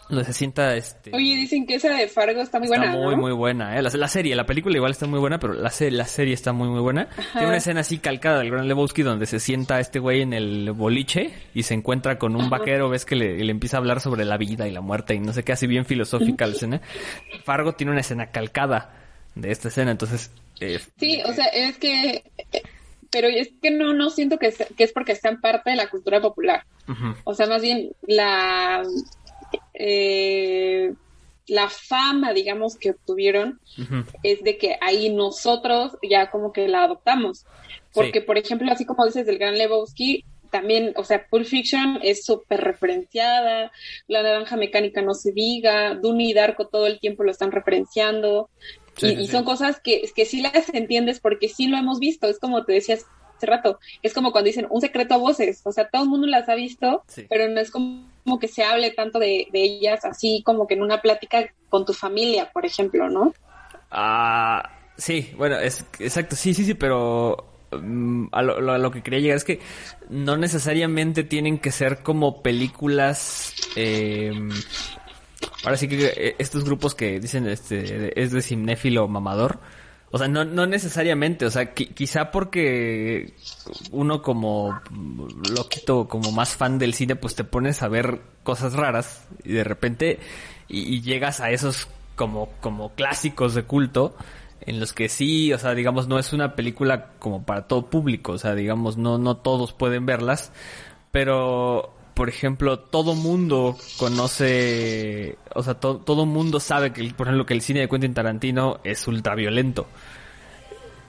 donde 0.09 0.25
se 0.25 0.33
sienta 0.33 0.75
este 0.75 1.11
Oye, 1.13 1.35
dicen 1.35 1.67
que 1.67 1.75
esa 1.75 1.93
de 1.93 2.07
Fargo 2.07 2.41
está 2.41 2.57
muy 2.57 2.67
buena. 2.67 2.85
Está 2.85 2.97
muy 2.97 3.15
muy 3.15 3.31
buena, 3.31 3.77
eh. 3.77 3.83
la, 3.83 4.07
serie, 4.07 4.35
la 4.35 4.47
película 4.47 4.75
igual 4.75 4.91
está 4.91 5.05
muy 5.05 5.19
buena, 5.19 5.39
pero 5.39 5.53
la, 5.53 5.71
la 5.91 6.05
serie 6.05 6.33
está 6.33 6.51
muy 6.51 6.67
muy 6.67 6.79
buena. 6.79 7.09
Tiene 7.33 7.47
una 7.47 7.57
escena 7.57 7.81
así 7.81 7.99
calcada 7.99 8.39
del 8.39 8.49
Gran 8.49 8.67
Lebowski 8.67 9.03
donde 9.03 9.27
se 9.27 9.39
sienta 9.39 9.79
este 9.79 9.99
güey 9.99 10.23
en 10.23 10.33
el 10.33 10.71
boliche 10.71 11.31
y 11.53 11.61
se 11.61 11.75
encuentra 11.75 12.17
con 12.17 12.35
un 12.35 12.49
vaquero, 12.49 12.89
ves 12.89 13.05
que 13.05 13.15
le, 13.15 13.37
le, 13.37 13.51
empieza 13.51 13.77
a 13.77 13.81
hablar 13.81 14.01
sobre 14.01 14.25
la 14.25 14.37
vida 14.37 14.67
y 14.67 14.71
la 14.71 14.81
muerte 14.81 15.13
y 15.13 15.19
no 15.19 15.31
sé 15.31 15.43
qué, 15.43 15.51
así 15.51 15.67
bien 15.67 15.85
filosófica 15.85 16.47
la 16.47 16.53
escena. 16.55 16.81
Fargo 17.43 17.73
tiene 17.73 17.91
una 17.91 18.01
escena 18.01 18.31
calcada 18.31 18.91
de 19.35 19.51
esta 19.51 19.67
escena, 19.67 19.91
entonces 19.91 20.31
eh, 20.59 20.79
Sí, 20.97 21.21
o 21.23 21.33
sea, 21.33 21.45
es 21.45 21.77
que 21.77 22.23
pero 23.11 23.27
es 23.27 23.49
que 23.61 23.71
no, 23.71 23.93
no 23.93 24.09
siento 24.09 24.37
que, 24.37 24.53
que 24.77 24.83
es 24.83 24.93
porque 24.93 25.15
sean 25.15 25.41
parte 25.41 25.71
de 25.71 25.75
la 25.75 25.89
cultura 25.89 26.21
popular. 26.21 26.63
O 27.23 27.33
sea, 27.33 27.47
más 27.47 27.61
bien 27.61 27.91
la, 28.01 28.83
eh, 29.73 30.93
la 31.47 31.69
fama, 31.69 32.33
digamos, 32.33 32.77
que 32.77 32.91
obtuvieron 32.91 33.59
es 34.23 34.43
de 34.43 34.57
que 34.57 34.77
ahí 34.81 35.13
nosotros 35.13 35.97
ya 36.07 36.29
como 36.29 36.53
que 36.53 36.67
la 36.67 36.83
adoptamos. 36.83 37.45
Porque, 37.93 38.21
por 38.21 38.37
ejemplo, 38.37 38.71
así 38.71 38.85
como 38.85 39.05
dices 39.05 39.25
del 39.25 39.39
Gran 39.39 39.57
Lebowski, 39.57 40.23
también, 40.51 40.93
o 40.95 41.03
sea, 41.03 41.25
Pulp 41.27 41.45
Fiction 41.45 41.99
es 42.01 42.25
súper 42.25 42.61
referenciada, 42.61 43.71
La 44.07 44.23
Naranja 44.23 44.57
Mecánica 44.57 45.01
no 45.01 45.13
se 45.13 45.31
diga, 45.31 45.95
Dune 45.95 46.25
y 46.25 46.33
Darko 46.33 46.67
todo 46.67 46.87
el 46.87 46.99
tiempo 46.99 47.23
lo 47.23 47.31
están 47.31 47.51
referenciando, 47.51 48.49
y, 49.01 49.27
son 49.27 49.43
cosas 49.43 49.79
que, 49.79 50.09
que 50.15 50.25
sí 50.25 50.41
las 50.41 50.69
entiendes 50.73 51.19
porque 51.19 51.49
sí 51.49 51.67
lo 51.67 51.77
hemos 51.77 51.99
visto, 51.99 52.27
es 52.27 52.39
como 52.39 52.65
te 52.65 52.73
decías 52.73 53.05
hace 53.39 53.45
rato, 53.45 53.79
es 54.03 54.13
como 54.13 54.31
cuando 54.31 54.47
dicen 54.47 54.67
un 54.69 54.81
secreto 54.81 55.13
a 55.13 55.17
voces, 55.17 55.61
o 55.63 55.71
sea, 55.71 55.89
todo 55.89 56.03
el 56.03 56.09
mundo 56.09 56.27
las 56.27 56.49
ha 56.49 56.55
visto, 56.55 57.03
pero 57.29 57.47
no 57.47 57.59
es 57.59 57.71
como, 57.71 58.05
que 58.39 58.47
se 58.49 58.63
hable 58.63 58.91
tanto 58.91 59.17
de, 59.17 59.47
ellas 59.53 60.05
así 60.05 60.43
como 60.45 60.67
que 60.67 60.73
en 60.75 60.83
una 60.83 61.01
plática 61.01 61.49
con 61.69 61.85
tu 61.85 61.93
familia, 61.93 62.51
por 62.51 62.65
ejemplo, 62.65 63.09
¿no? 63.09 63.33
Ah, 63.91 64.69
sí, 64.97 65.33
bueno, 65.37 65.57
es 65.57 65.85
exacto, 65.99 66.35
sí, 66.35 66.53
sí, 66.53 66.65
sí, 66.65 66.73
pero 66.73 67.37
mm, 67.71 68.25
a, 68.31 68.41
lo, 68.41 68.71
a, 68.71 68.77
lo, 68.77 68.91
que 68.91 69.01
quería 69.01 69.19
llegar 69.19 69.37
es 69.37 69.45
que 69.45 69.59
no 70.09 70.35
necesariamente 70.35 71.23
tienen 71.23 71.59
que 71.59 71.71
ser 71.71 72.03
como 72.03 72.43
películas 72.43 73.53
eh, 73.77 74.33
Ahora 75.63 75.77
sí 75.77 75.87
que 75.87 76.05
eh, 76.05 76.35
estos 76.39 76.63
grupos 76.63 76.95
que 76.95 77.19
dicen 77.19 77.47
este 77.47 78.19
es 78.21 78.31
de 78.31 78.41
cinéfilo 78.41 79.07
mamador, 79.07 79.59
o 80.11 80.17
sea, 80.17 80.27
no, 80.27 80.43
no 80.43 80.65
necesariamente, 80.65 81.45
o 81.45 81.51
sea, 81.51 81.73
quizá 81.73 82.31
porque 82.31 83.33
uno 83.91 84.23
como 84.23 84.81
loquito, 85.55 86.07
como 86.07 86.31
más 86.31 86.55
fan 86.55 86.79
del 86.79 86.95
cine, 86.95 87.15
pues 87.15 87.35
te 87.35 87.43
pones 87.43 87.83
a 87.83 87.89
ver 87.89 88.19
cosas 88.43 88.73
raras 88.73 89.27
y 89.43 89.53
de 89.53 89.63
repente 89.63 90.19
y, 90.67 91.01
llegas 91.01 91.41
a 91.41 91.51
esos 91.51 91.87
como, 92.15 92.49
como 92.59 92.93
clásicos 92.95 93.53
de 93.53 93.63
culto 93.63 94.15
en 94.61 94.79
los 94.79 94.93
que 94.93 95.09
sí, 95.09 95.53
o 95.53 95.59
sea, 95.59 95.75
digamos, 95.75 96.07
no 96.07 96.17
es 96.17 96.33
una 96.33 96.55
película 96.55 97.11
como 97.19 97.43
para 97.43 97.67
todo 97.67 97.89
público, 97.89 98.33
o 98.33 98.37
sea, 98.39 98.55
digamos, 98.55 98.97
no, 98.97 99.19
no 99.19 99.37
todos 99.37 99.73
pueden 99.73 100.07
verlas, 100.07 100.51
pero 101.11 101.93
por 102.19 102.27
ejemplo, 102.27 102.79
todo 102.79 103.15
mundo 103.15 103.77
conoce, 103.95 105.37
o 105.55 105.63
sea, 105.63 105.75
todo 105.75 106.25
mundo 106.25 106.59
sabe 106.59 106.91
que, 106.91 107.01
por 107.13 107.27
ejemplo, 107.27 107.45
que 107.45 107.53
el 107.53 107.61
cine 107.61 107.79
de 107.79 107.87
Quentin 107.87 108.13
Tarantino 108.13 108.81
es 108.83 109.07
ultraviolento. 109.07 109.87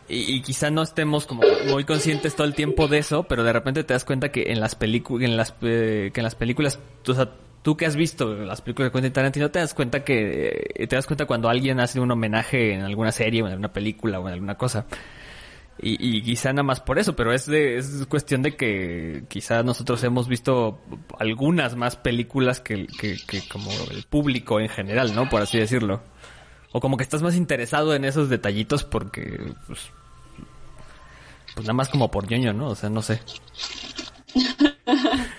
Y, 0.09 0.37
y 0.37 0.41
quizá 0.41 0.71
no 0.71 0.83
estemos 0.83 1.27
como 1.27 1.43
muy 1.69 1.83
conscientes 1.83 2.37
todo 2.37 2.47
el 2.47 2.55
tiempo 2.55 2.87
de 2.87 2.99
eso, 2.99 3.25
pero 3.25 3.43
de 3.43 3.53
repente 3.53 3.83
te 3.83 3.93
das 3.93 4.05
cuenta 4.05 4.31
que 4.31 4.53
en 4.53 4.61
las 4.61 4.77
películas, 4.77 5.29
en 5.29 5.37
las, 5.37 5.53
eh, 5.63 6.13
que 6.15 6.21
en 6.21 6.25
las 6.25 6.37
películas, 6.37 6.79
o 7.05 7.13
sea, 7.13 7.29
tú 7.63 7.77
que 7.77 7.87
has 7.87 7.97
visto 7.97 8.33
las 8.33 8.63
películas 8.63 8.93
de 8.93 8.93
Quentin 8.93 9.13
Tarantino, 9.13 9.51
te 9.51 9.59
das 9.59 9.75
cuenta 9.75 10.05
que, 10.05 10.71
eh, 10.77 10.87
te 10.87 10.95
das 10.95 11.09
cuenta 11.09 11.27
cuando 11.27 11.49
alguien 11.49 11.81
hace 11.81 11.99
un 11.99 12.13
homenaje 12.13 12.73
en 12.75 12.83
alguna 12.83 13.11
serie 13.11 13.43
o 13.43 13.47
en 13.47 13.51
alguna 13.55 13.73
película 13.73 14.21
o 14.21 14.29
en 14.29 14.35
alguna 14.35 14.55
cosa. 14.57 14.87
Y, 15.83 16.19
y, 16.19 16.23
quizá 16.23 16.53
nada 16.53 16.63
más 16.63 16.81
por 16.81 16.99
eso, 16.99 17.17
pero 17.17 17.33
es, 17.33 17.47
de, 17.47 17.79
es 17.79 18.07
cuestión 18.07 18.43
de 18.43 18.55
que 18.55 19.25
quizá 19.29 19.63
nosotros 19.63 20.03
hemos 20.05 20.29
visto 20.29 20.79
algunas 21.19 21.75
más 21.75 21.97
películas 21.97 22.61
que, 22.61 22.87
que, 22.87 23.17
que, 23.27 23.49
como 23.49 23.71
el 23.91 24.03
público 24.05 24.61
en 24.61 24.69
general, 24.69 25.15
¿no? 25.15 25.29
Por 25.29 25.41
así 25.41 25.59
decirlo. 25.59 26.03
O 26.73 26.81
como 26.81 26.97
que 26.97 27.05
estás 27.05 27.23
más 27.23 27.35
interesado 27.35 27.95
en 27.95 28.05
esos 28.05 28.29
detallitos 28.29 28.85
porque, 28.85 29.55
pues, 29.67 29.91
pues 31.55 31.67
nada 31.67 31.73
más 31.73 31.89
como 31.89 32.11
por 32.11 32.31
ñoño, 32.31 32.53
¿no? 32.53 32.69
O 32.69 32.75
sea, 32.75 32.91
no 32.91 33.01
sé. 33.01 33.21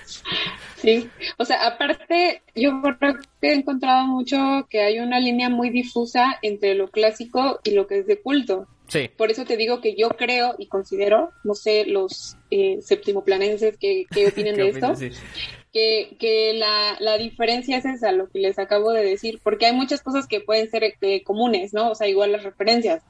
Sí, 0.81 1.07
o 1.37 1.45
sea, 1.45 1.67
aparte, 1.67 2.41
yo 2.55 2.81
creo 2.97 3.15
que 3.39 3.49
he 3.49 3.53
encontrado 3.53 4.07
mucho 4.07 4.65
que 4.67 4.81
hay 4.81 4.97
una 4.97 5.19
línea 5.19 5.47
muy 5.47 5.69
difusa 5.69 6.39
entre 6.41 6.73
lo 6.73 6.87
clásico 6.87 7.59
y 7.63 7.71
lo 7.71 7.85
que 7.85 7.99
es 7.99 8.07
de 8.07 8.19
culto. 8.19 8.67
Sí. 8.91 9.09
Por 9.15 9.31
eso 9.31 9.45
te 9.45 9.55
digo 9.55 9.79
que 9.79 9.95
yo 9.95 10.09
creo 10.09 10.53
y 10.57 10.67
considero, 10.67 11.31
no 11.45 11.55
sé, 11.55 11.85
los 11.85 12.35
eh, 12.49 12.79
séptimoplanenses 12.81 13.77
que, 13.77 14.05
que 14.11 14.27
opinen 14.27 14.55
¿Qué 14.55 14.63
de 14.63 14.69
esto? 14.69 14.95
Sí. 14.95 15.11
que, 15.71 16.17
que 16.19 16.53
la, 16.55 16.97
la 16.99 17.17
diferencia 17.17 17.77
es 17.77 17.85
esa, 17.85 18.11
lo 18.11 18.27
que 18.29 18.39
les 18.39 18.59
acabo 18.59 18.91
de 18.91 19.05
decir, 19.05 19.39
porque 19.41 19.67
hay 19.67 19.73
muchas 19.73 20.01
cosas 20.01 20.27
que 20.27 20.41
pueden 20.41 20.69
ser 20.69 20.83
eh, 20.99 21.23
comunes, 21.23 21.73
¿no? 21.73 21.91
O 21.91 21.95
sea, 21.95 22.09
igual 22.09 22.33
las 22.33 22.43
referencias. 22.43 23.01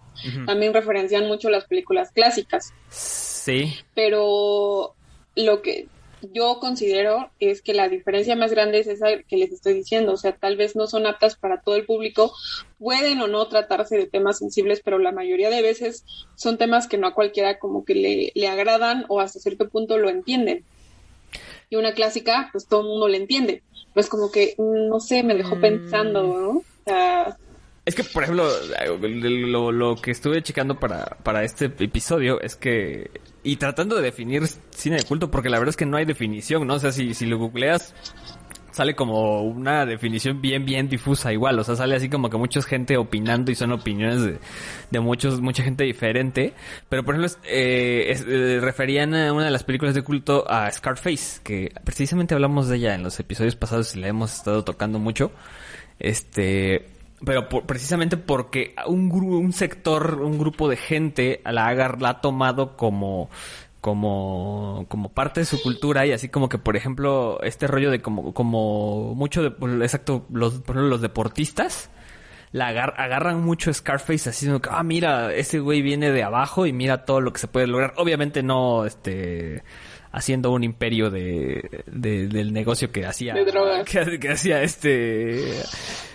También 0.46 0.72
referencian 0.72 1.26
mucho 1.28 1.50
las 1.50 1.66
películas 1.66 2.12
clásicas, 2.12 2.72
Sí. 2.90 3.74
pero 3.96 4.94
lo 5.36 5.62
que 5.64 5.88
yo 6.34 6.60
considero 6.60 7.32
es 7.40 7.62
que 7.62 7.74
la 7.74 7.90
diferencia 7.90 8.36
más 8.36 8.52
grande 8.52 8.80
es 8.80 8.88
esa 8.88 9.08
que 9.28 9.38
les 9.38 9.52
estoy 9.52 9.74
diciendo, 9.74 10.14
o 10.14 10.18
sea, 10.18 10.34
tal 10.34 10.58
vez 10.58 10.76
no 10.76 10.88
son 10.88 11.06
aptas 11.08 11.36
para 11.36 11.62
todo 11.62 11.76
el 11.76 11.86
público, 11.86 12.34
pueden 12.78 13.22
o 13.22 13.28
no 13.28 13.48
tratarse 13.48 13.98
de 13.98 14.08
temas 14.08 14.38
sensibles, 14.40 14.82
pero 14.84 15.00
la 15.00 15.12
mayoría 15.12 15.50
de 15.50 15.62
veces 15.62 16.04
son 16.36 16.58
temas 16.58 16.88
que 16.88 16.98
no 16.98 17.08
a 17.08 17.14
cualquiera 17.14 17.60
como 17.60 17.86
que 17.86 17.96
le, 17.96 18.32
le 18.36 18.48
agradan 18.48 19.06
o 19.10 19.20
hasta 19.20 19.40
cierto 19.40 19.70
punto 19.70 19.98
lo 19.98 20.10
entienden. 20.10 20.64
Y 21.70 21.78
una 21.78 21.94
clásica, 21.94 22.50
pues 22.52 22.68
todo 22.68 22.82
el 22.82 22.88
mundo 22.88 23.08
le 23.08 23.18
entiende. 23.18 23.64
Pues 23.94 24.10
como 24.10 24.32
que, 24.32 24.56
mm, 24.58 24.90
no 24.90 25.00
sé, 25.00 25.24
me 25.24 25.36
dejó 25.36 25.56
Mm. 25.56 25.60
pensando, 25.62 26.24
¿no? 26.24 26.50
O 26.58 26.64
sea, 26.86 27.38
Es 27.84 27.96
que, 27.96 28.04
por 28.04 28.24
ejemplo, 28.24 28.48
lo, 28.86 29.72
lo 29.72 29.96
que 29.96 30.12
estuve 30.12 30.44
checando 30.44 30.80
para, 30.80 31.18
para 31.24 31.44
este 31.44 31.66
episodio 31.66 32.40
es 32.40 32.56
que... 32.56 33.10
Y 33.44 33.56
tratando 33.56 33.96
de 33.96 34.04
definir 34.04 34.44
cine 34.70 34.98
de 34.98 35.04
culto, 35.04 35.32
porque 35.32 35.50
la 35.50 35.58
verdad 35.58 35.72
es 35.72 35.78
que 35.78 35.88
no 35.88 35.98
hay 35.98 36.06
definición, 36.06 36.68
¿no? 36.68 36.76
O 36.76 36.80
sea, 36.80 36.92
si, 36.92 37.16
si 37.16 37.26
lo 37.26 37.40
googleas, 37.40 37.96
sale 38.72 38.96
como 38.96 39.42
una 39.42 39.86
definición 39.88 40.42
bien, 40.42 40.64
bien 40.64 40.90
difusa 40.90 41.34
igual. 41.34 41.58
O 41.58 41.64
sea, 41.64 41.76
sale 41.76 41.96
así 41.96 42.08
como 42.08 42.30
que 42.30 42.38
mucha 42.38 42.62
gente 42.62 42.98
opinando 42.98 43.52
y 43.52 43.56
son 43.56 43.72
opiniones 43.72 44.22
de, 44.22 44.38
de 44.92 45.00
muchos, 45.00 45.42
mucha 45.42 45.64
gente 45.64 45.84
diferente. 45.84 46.54
Pero, 46.88 47.04
por 47.04 47.16
ejemplo, 47.16 47.36
eh, 47.46 48.16
eh, 48.16 48.60
referían 48.62 49.16
a 49.16 49.34
una 49.34 49.46
de 49.46 49.52
las 49.52 49.64
películas 49.64 49.96
de 49.96 50.04
culto 50.04 50.46
a 50.48 50.72
Scarface, 50.72 51.42
que 51.44 51.74
precisamente 51.84 52.36
hablamos 52.36 52.70
de 52.70 52.78
ella 52.78 52.94
en 52.94 53.02
los 53.02 53.20
episodios 53.20 53.56
pasados 53.56 53.96
y 53.96 54.00
la 54.00 54.08
hemos 54.08 54.34
estado 54.34 54.64
tocando 54.64 55.00
mucho. 55.00 55.32
Este, 55.98 57.01
pero 57.26 57.50
por- 57.50 57.66
precisamente 57.66 58.18
porque 58.18 58.76
un 58.88 59.10
gru- 59.12 59.40
un 59.40 59.54
sector, 59.54 60.22
un 60.22 60.38
grupo 60.40 60.70
de 60.70 60.78
gente 60.78 61.42
la 61.46 61.68
ha, 61.68 61.74
la 61.98 62.10
ha 62.10 62.22
tomado 62.22 62.76
como 62.78 63.30
como 63.82 64.86
como 64.90 65.10
parte 65.10 65.40
de 65.40 65.46
su 65.46 65.62
cultura 65.62 66.06
y 66.06 66.12
así 66.12 66.30
como 66.30 66.50
que 66.50 66.60
por 66.60 66.76
ejemplo 66.76 67.40
este 67.42 67.66
rollo 67.68 67.90
de 67.90 68.02
como 68.02 68.34
como 68.34 69.16
mucho 69.16 69.42
de 69.42 69.50
exacto 69.84 70.26
los 70.32 70.54
por 70.62 70.76
ejemplo, 70.76 70.90
los 70.90 71.02
deportistas 71.02 71.90
la 72.52 72.68
agar- 72.68 72.94
agarran 72.98 73.42
mucho 73.42 73.74
Scarface 73.74 74.30
así 74.30 74.46
como 74.46 74.60
que, 74.62 74.70
ah 74.72 74.84
mira 74.84 75.34
ese 75.34 75.60
güey 75.60 75.82
viene 75.82 76.12
de 76.12 76.22
abajo 76.22 76.68
y 76.68 76.74
mira 76.74 77.06
todo 77.06 77.22
lo 77.22 77.34
que 77.34 77.40
se 77.40 77.48
puede 77.48 77.66
lograr 77.66 77.94
obviamente 77.98 78.44
no 78.44 78.86
este 78.86 79.64
haciendo 80.12 80.52
un 80.52 80.64
imperio 80.64 81.10
de, 81.10 81.84
de- 81.88 82.28
del 82.28 82.52
negocio 82.54 82.92
que 82.92 83.06
hacía 83.06 83.34
De 83.34 83.46
drogas. 83.46 83.88
que, 83.90 84.20
que 84.20 84.30
hacía 84.30 84.62
este 84.62 85.54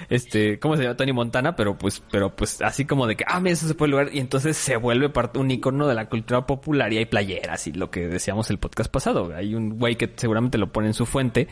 este 0.08 0.58
cómo 0.58 0.76
se 0.76 0.82
llama 0.82 0.96
Tony 0.96 1.12
Montana 1.12 1.56
pero 1.56 1.76
pues 1.78 2.02
pero 2.10 2.34
pues 2.36 2.60
así 2.62 2.84
como 2.84 3.06
de 3.06 3.16
que 3.16 3.24
ah 3.26 3.40
mira 3.40 3.54
eso 3.54 3.66
se 3.66 3.74
puede 3.74 3.90
lograr 3.92 4.14
y 4.14 4.18
entonces 4.20 4.56
se 4.56 4.76
vuelve 4.76 5.08
parte 5.08 5.38
un 5.38 5.50
icono 5.50 5.88
de 5.88 5.94
la 5.94 6.08
cultura 6.08 6.46
popular 6.46 6.92
y 6.92 6.98
hay 6.98 7.06
playeras 7.06 7.66
y 7.66 7.72
lo 7.72 7.90
que 7.90 8.06
decíamos 8.06 8.50
el 8.50 8.58
podcast 8.58 8.90
pasado 8.90 9.32
hay 9.34 9.54
un 9.54 9.78
güey 9.78 9.96
que 9.96 10.10
seguramente 10.14 10.58
lo 10.58 10.72
pone 10.72 10.88
en 10.88 10.94
su 10.94 11.06
fuente 11.06 11.48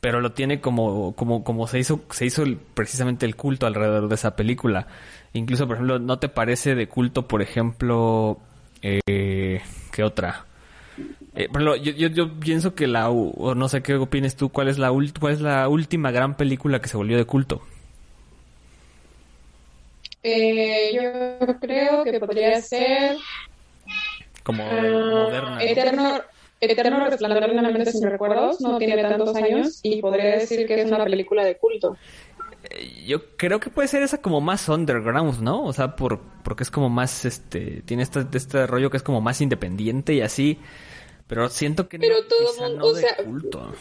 pero 0.00 0.20
lo 0.20 0.32
tiene 0.32 0.60
como 0.60 1.14
como 1.14 1.44
como 1.44 1.66
se 1.66 1.78
hizo 1.78 2.00
se 2.10 2.26
hizo 2.26 2.42
el- 2.42 2.56
precisamente 2.56 3.26
el 3.26 3.36
culto 3.36 3.66
alrededor 3.66 4.08
de 4.08 4.14
esa 4.16 4.34
película. 4.34 4.88
Incluso 5.32 5.66
por 5.68 5.76
ejemplo 5.76 5.98
no 6.00 6.18
te 6.18 6.28
parece 6.28 6.74
de 6.74 6.88
culto 6.88 7.28
por 7.28 7.40
ejemplo 7.40 8.38
eh, 8.82 9.60
qué 9.92 10.02
otra 10.02 10.46
eh, 11.34 11.48
ejemplo, 11.48 11.76
yo, 11.76 11.92
yo, 11.92 12.08
yo 12.08 12.38
pienso 12.38 12.74
que 12.74 12.86
la, 12.86 13.10
o 13.10 13.54
no 13.54 13.68
sé 13.68 13.82
qué 13.82 13.94
opines 13.94 14.36
tú, 14.36 14.50
¿cuál 14.50 14.68
es 14.68 14.78
la 14.78 14.90
cuál 15.18 15.32
es 15.32 15.40
la 15.40 15.68
última 15.68 16.10
gran 16.10 16.36
película 16.36 16.80
que 16.80 16.88
se 16.88 16.96
volvió 16.96 17.16
de 17.16 17.24
culto? 17.24 17.62
eh, 20.22 20.92
yo 20.94 21.58
creo 21.60 22.04
que 22.04 22.20
podría 22.20 22.60
ser 22.60 23.16
Como 24.42 24.64
ah, 24.64 24.82
moderna. 24.82 25.50
¿no? 25.56 25.60
Eterno, 25.60 26.20
Eterno 26.60 27.04
Resplandor 27.06 27.46
de 27.46 27.58
una 27.58 27.70
mente 27.70 27.92
sin 27.92 28.08
recuerdos, 28.08 28.60
no 28.60 28.78
tiene 28.78 29.02
tantos 29.02 29.34
años 29.34 29.80
y 29.82 30.00
podría 30.00 30.36
decir 30.38 30.66
que 30.66 30.82
es 30.82 30.90
una 30.90 31.04
película 31.04 31.44
de 31.44 31.56
culto. 31.56 31.96
Yo 33.06 33.36
creo 33.36 33.60
que 33.60 33.70
puede 33.70 33.88
ser 33.88 34.02
esa 34.02 34.22
como 34.22 34.40
más 34.40 34.68
underground, 34.68 35.40
¿no? 35.40 35.64
O 35.64 35.72
sea, 35.72 35.96
por, 35.96 36.20
porque 36.42 36.62
es 36.62 36.70
como 36.70 36.88
más, 36.88 37.24
este, 37.24 37.82
tiene 37.82 38.02
este, 38.02 38.24
este 38.32 38.66
rollo 38.66 38.90
que 38.90 38.96
es 38.96 39.02
como 39.02 39.20
más 39.20 39.40
independiente 39.40 40.14
y 40.14 40.20
así. 40.22 40.58
Pero 41.28 41.48
siento 41.50 41.88
que 41.88 41.98
Pero 41.98 42.16
no, 42.20 42.28
todo 42.28 42.50
quizá 42.50 42.68
mundo- 42.68 42.78
no 42.78 42.86
o 42.86 42.94
de 42.94 43.02
sea, 43.02 43.16
culto. 43.16 43.72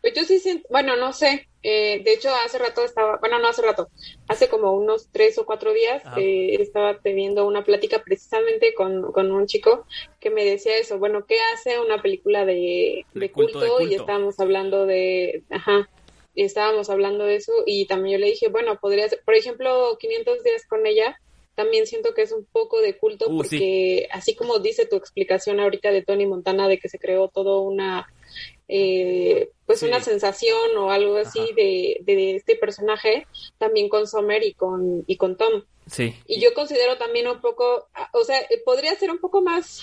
Pues 0.00 0.14
yo 0.14 0.24
sí 0.24 0.38
siento, 0.38 0.66
bueno, 0.70 0.94
no 0.96 1.12
sé, 1.12 1.48
eh, 1.62 2.02
de 2.04 2.12
hecho 2.12 2.28
hace 2.44 2.58
rato 2.58 2.84
estaba, 2.84 3.16
bueno, 3.18 3.40
no 3.40 3.48
hace 3.48 3.62
rato, 3.62 3.90
hace 4.28 4.48
como 4.48 4.72
unos 4.72 5.08
tres 5.10 5.36
o 5.38 5.44
cuatro 5.44 5.72
días 5.72 6.02
eh, 6.16 6.54
estaba 6.60 6.98
teniendo 7.00 7.46
una 7.46 7.64
plática 7.64 8.00
precisamente 8.04 8.74
con, 8.74 9.10
con 9.12 9.32
un 9.32 9.46
chico 9.46 9.86
que 10.20 10.30
me 10.30 10.44
decía 10.44 10.78
eso, 10.78 10.98
bueno, 11.00 11.24
¿qué 11.26 11.36
hace 11.54 11.80
una 11.80 12.00
película 12.00 12.44
de, 12.46 13.06
De 13.12 13.20
de 13.20 13.32
culto, 13.32 13.58
culto? 13.58 13.60
de 13.64 13.68
culto. 13.70 13.92
Y 13.92 13.94
estábamos 13.96 14.38
hablando 14.38 14.86
de, 14.86 15.44
ajá, 15.50 15.88
estábamos 16.44 16.90
hablando 16.90 17.24
de 17.24 17.36
eso 17.36 17.52
y 17.66 17.86
también 17.86 18.18
yo 18.18 18.24
le 18.24 18.30
dije, 18.32 18.48
bueno, 18.48 18.78
podría 18.80 19.08
ser, 19.08 19.20
por 19.24 19.34
ejemplo, 19.34 19.96
500 19.98 20.42
días 20.44 20.66
con 20.68 20.86
ella, 20.86 21.18
también 21.54 21.86
siento 21.86 22.14
que 22.14 22.22
es 22.22 22.30
un 22.32 22.44
poco 22.52 22.80
de 22.80 22.96
culto 22.96 23.26
Uh, 23.28 23.36
porque 23.38 24.08
así 24.12 24.36
como 24.36 24.60
dice 24.60 24.86
tu 24.86 24.94
explicación 24.96 25.58
ahorita 25.58 25.90
de 25.90 26.02
Tony 26.02 26.24
Montana 26.26 26.68
de 26.68 26.78
que 26.78 26.88
se 26.88 27.00
creó 27.00 27.26
todo 27.28 27.62
una 27.62 28.06
eh, 28.68 29.48
pues 29.66 29.80
Sí. 29.80 29.86
una 29.86 30.00
sensación 30.00 30.76
o 30.76 30.90
algo 30.92 31.16
así 31.16 31.40
de, 31.56 31.98
de 32.02 32.36
este 32.36 32.54
personaje 32.54 33.26
también 33.58 33.88
con 33.88 34.06
Summer 34.06 34.44
y 34.44 34.52
con 34.54 35.02
y 35.08 35.16
con 35.16 35.36
Tom 35.36 35.64
Sí. 35.90 36.14
y 36.26 36.38
yo 36.40 36.54
considero 36.54 36.96
también 36.98 37.26
un 37.26 37.40
poco 37.40 37.88
o 38.12 38.24
sea 38.24 38.38
eh, 38.40 38.62
podría 38.64 38.94
ser 38.94 39.10
un 39.10 39.18
poco 39.18 39.40
más 39.42 39.80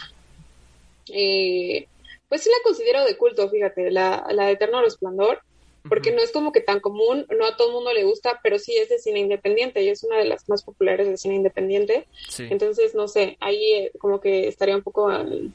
eh, 1.12 1.88
pues 2.30 2.42
sí 2.44 2.50
la 2.50 2.64
considero 2.64 3.04
de 3.06 3.18
culto 3.18 3.50
fíjate 3.50 3.92
la, 3.92 4.26
la 4.32 4.46
de 4.48 4.54
Eterno 4.54 4.82
Resplandor 4.82 5.42
porque 5.90 6.12
no 6.12 6.22
es 6.22 6.32
como 6.32 6.52
que 6.52 6.62
tan 6.62 6.80
común, 6.80 7.26
no 7.38 7.46
a 7.46 7.56
todo 7.58 7.68
el 7.70 7.74
mundo 7.76 7.94
le 7.94 8.04
gusta, 8.04 8.40
pero 8.44 8.58
sí 8.60 8.76
es 8.76 8.90
de 8.90 8.98
cine 9.00 9.20
independiente 9.20 9.82
y 9.84 9.90
es 9.90 10.04
una 10.04 10.18
de 10.18 10.26
las 10.26 10.48
más 10.50 10.64
populares 10.64 11.08
de 11.08 11.18
cine 11.18 11.36
independiente. 11.36 12.08
Sí. 12.28 12.48
Entonces, 12.50 12.96
no 12.96 13.08
sé, 13.08 13.38
ahí 13.40 13.64
eh, 13.74 13.92
como 14.00 14.20
que 14.20 14.48
estaría 14.48 14.76
un 14.76 14.82
poco 14.84 15.12
en, 15.12 15.54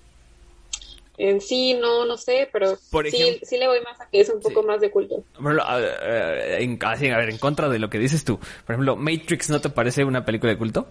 en 1.18 1.40
sí, 1.40 1.74
no, 1.74 2.04
no 2.06 2.16
sé, 2.16 2.48
pero 2.52 2.78
Por 2.90 3.08
sí, 3.10 3.16
ejemplo- 3.16 3.46
sí 3.46 3.58
le 3.58 3.66
voy 3.68 3.80
más 3.82 4.00
a 4.00 4.08
que 4.08 4.20
es 4.20 4.28
un 4.30 4.40
poco 4.40 4.60
Sí. 4.62 4.66
más 4.66 4.80
de 4.80 4.90
culto. 4.90 5.24
Ejemplo, 5.34 5.62
a, 5.62 5.76
a- 5.76 6.58
en, 6.58 6.78
así, 6.82 7.08
a 7.08 7.18
ver, 7.18 7.28
en 7.30 7.38
contra 7.38 7.68
de 7.68 7.78
lo 7.78 7.90
que 7.90 7.98
dices 7.98 8.24
tú. 8.24 8.38
Por 8.38 8.74
ejemplo, 8.74 8.96
Matrix 8.96 9.50
no 9.50 9.60
te 9.60 9.68
parece 9.68 10.04
una 10.04 10.24
película 10.24 10.52
de 10.52 10.58
culto? 10.58 10.86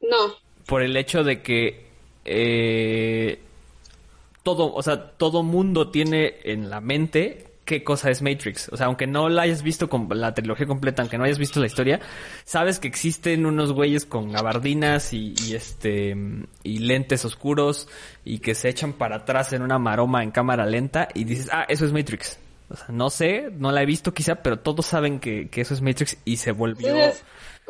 No, 0.00 0.34
por 0.66 0.82
el 0.82 0.96
hecho 0.96 1.22
de 1.24 1.42
que 1.42 1.86
eh, 2.24 3.38
todo, 4.42 4.72
o 4.72 4.82
sea, 4.82 5.12
todo 5.12 5.42
mundo 5.42 5.90
tiene 5.90 6.36
en 6.44 6.70
la 6.70 6.80
mente 6.80 7.50
qué 7.70 7.84
cosa 7.84 8.10
es 8.10 8.20
Matrix. 8.20 8.68
O 8.72 8.76
sea, 8.76 8.86
aunque 8.86 9.06
no 9.06 9.28
la 9.28 9.42
hayas 9.42 9.62
visto 9.62 9.88
con 9.88 10.08
la 10.08 10.34
trilogía 10.34 10.66
completa, 10.66 11.02
aunque 11.02 11.18
no 11.18 11.24
hayas 11.24 11.38
visto 11.38 11.60
la 11.60 11.66
historia, 11.66 12.00
sabes 12.44 12.80
que 12.80 12.88
existen 12.88 13.46
unos 13.46 13.72
güeyes 13.72 14.06
con 14.06 14.32
gabardinas 14.32 15.12
y, 15.12 15.34
y 15.46 15.54
este 15.54 16.16
y 16.64 16.78
lentes 16.78 17.24
oscuros 17.24 17.88
y 18.24 18.40
que 18.40 18.56
se 18.56 18.68
echan 18.68 18.94
para 18.94 19.18
atrás 19.18 19.52
en 19.52 19.62
una 19.62 19.78
maroma 19.78 20.24
en 20.24 20.32
cámara 20.32 20.66
lenta 20.66 21.08
y 21.14 21.22
dices, 21.24 21.48
ah, 21.52 21.64
eso 21.68 21.84
es 21.84 21.92
Matrix. 21.92 22.38
O 22.70 22.76
sea, 22.76 22.86
no 22.88 23.08
sé, 23.08 23.50
no 23.56 23.70
la 23.70 23.82
he 23.82 23.86
visto 23.86 24.12
quizá, 24.12 24.36
pero 24.36 24.58
todos 24.58 24.86
saben 24.86 25.20
que, 25.20 25.48
que 25.48 25.60
eso 25.60 25.74
es 25.74 25.80
Matrix 25.80 26.16
y 26.24 26.38
se 26.38 26.52
volvió... 26.52 26.94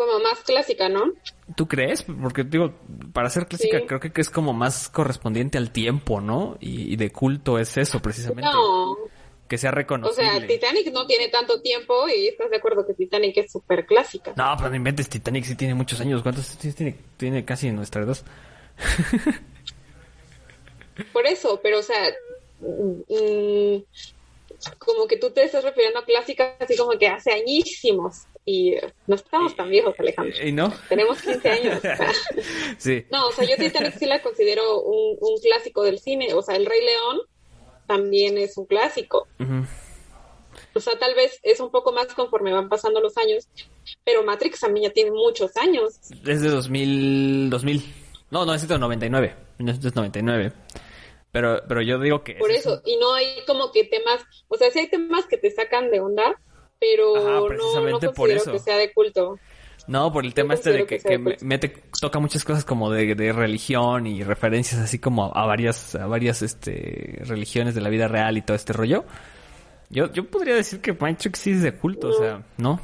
como 0.00 0.18
más 0.20 0.40
clásica, 0.40 0.88
¿no? 0.88 1.12
¿Tú 1.56 1.68
crees? 1.68 2.02
Porque 2.04 2.42
digo, 2.44 2.72
para 3.12 3.28
ser 3.28 3.46
clásica 3.46 3.80
Sí. 3.80 3.86
creo 3.86 4.00
que, 4.00 4.10
es 4.18 4.30
como 4.30 4.54
más 4.54 4.88
correspondiente 4.88 5.58
al 5.58 5.72
tiempo, 5.72 6.22
¿no? 6.22 6.56
Y, 6.58 6.92
y 6.92 6.96
de 6.96 7.12
culto 7.12 7.58
es 7.58 7.76
eso, 7.76 8.00
precisamente. 8.00 8.50
No, 8.50 8.96
Que 9.46 9.58
sea 9.58 9.70
o 9.70 9.74
reconocible. 9.74 10.30
sea, 10.30 10.46
Titanic 10.46 10.90
no 10.92 11.06
tiene 11.06 11.28
tanto 11.28 11.60
tiempo 11.60 12.08
y 12.08 12.28
estás 12.28 12.48
de 12.50 12.56
acuerdo 12.56 12.86
que 12.86 12.94
Titanic 12.94 13.36
es 13.36 13.52
súper 13.52 13.84
clásica. 13.84 14.32
No, 14.36 14.54
pero 14.56 14.70
no 14.70 14.76
inventes, 14.76 15.08
Titanic 15.10 15.44
sí 15.44 15.54
tiene 15.54 15.74
muchos 15.74 16.00
años. 16.00 16.22
¿Cuántos 16.22 16.56
tiene? 16.56 16.96
Tiene 17.18 17.44
casi 17.44 17.70
nuestra 17.70 18.02
edad. 18.02 18.16
Por 21.12 21.26
eso, 21.26 21.60
pero 21.62 21.80
o 21.80 21.82
sea, 21.82 22.10
mm, 22.60 23.82
como 24.78 25.06
que 25.06 25.16
tú 25.16 25.30
te 25.30 25.44
estás 25.44 25.64
refiriendo 25.64 25.98
a 25.98 26.04
clásicas 26.04 26.52
así 26.60 26.76
como 26.76 26.98
que 26.98 27.08
hace 27.08 27.32
añísimos 27.32 28.24
y 28.50 28.74
no 29.06 29.14
estamos 29.14 29.54
tan 29.54 29.70
viejos, 29.70 29.94
Alejandro. 29.98 30.36
¿Y 30.44 30.50
no? 30.50 30.72
Tenemos 30.88 31.22
15 31.22 31.48
años. 31.48 31.80
sí. 32.78 33.04
No, 33.10 33.28
o 33.28 33.32
sea, 33.32 33.44
yo 33.46 33.56
Titanic 33.56 33.96
sí 33.96 34.06
la 34.06 34.20
considero 34.20 34.80
un, 34.80 35.16
un 35.20 35.40
clásico 35.40 35.84
del 35.84 36.00
cine. 36.00 36.34
O 36.34 36.42
sea, 36.42 36.56
El 36.56 36.66
Rey 36.66 36.80
León 36.84 37.20
también 37.86 38.38
es 38.38 38.56
un 38.56 38.66
clásico. 38.66 39.28
O 40.74 40.80
sea, 40.80 40.98
tal 40.98 41.14
vez 41.14 41.38
es 41.42 41.60
un 41.60 41.70
poco 41.70 41.92
más 41.92 42.12
conforme 42.14 42.52
van 42.52 42.68
pasando 42.68 43.00
los 43.00 43.16
años, 43.16 43.48
pero 44.04 44.24
Matrix 44.24 44.60
también 44.60 44.88
ya 44.88 44.92
tiene 44.92 45.12
muchos 45.12 45.56
años. 45.56 45.98
Es 46.26 46.42
de 46.42 46.48
2000, 46.48 47.50
2000. 47.50 47.94
No, 48.30 48.44
no, 48.44 48.54
es 48.54 48.66
de 48.66 48.78
99. 48.78 49.36
1999. 49.58 50.52
Pero, 51.32 51.62
pero 51.68 51.82
yo 51.82 52.00
digo 52.00 52.24
que... 52.24 52.34
Por 52.34 52.50
eso, 52.50 52.82
y 52.84 52.96
no 52.96 53.14
hay 53.14 53.26
como 53.46 53.70
que 53.70 53.84
temas, 53.84 54.20
o 54.48 54.56
sea, 54.56 54.70
sí 54.72 54.80
hay 54.80 54.88
temas 54.88 55.26
que 55.26 55.36
te 55.36 55.50
sacan 55.52 55.90
de 55.90 56.00
onda, 56.00 56.40
pero 56.80 57.14
no, 57.14 57.90
no 57.90 58.00
considero 58.00 58.52
que 58.52 58.58
sea 58.58 58.76
de 58.76 58.92
culto. 58.92 59.38
No, 59.86 60.12
por 60.12 60.24
el 60.24 60.34
tema 60.34 60.54
este 60.54 60.72
de 60.72 60.86
que, 60.86 61.18
mete, 61.40 61.74
toca 62.00 62.18
muchas 62.18 62.44
cosas 62.44 62.64
como 62.64 62.90
de, 62.90 63.32
religión 63.32 64.06
y 64.06 64.22
referencias 64.22 64.80
así 64.80 64.98
como 64.98 65.32
a 65.34 65.46
varias, 65.46 65.94
a 65.94 66.06
varias 66.06 66.42
este, 66.42 67.20
religiones 67.24 67.74
de 67.74 67.80
la 67.80 67.88
vida 67.88 68.08
real 68.08 68.36
y 68.36 68.42
todo 68.42 68.56
este 68.56 68.72
rollo. 68.72 69.04
Yo, 69.88 70.12
yo 70.12 70.24
podría 70.26 70.54
decir 70.54 70.80
que 70.80 70.92
Matrix 70.92 71.38
sí 71.38 71.50
es 71.50 71.62
de 71.62 71.74
culto, 71.74 72.08
o 72.08 72.12
sea, 72.12 72.42
no, 72.56 72.74
no. 72.74 72.80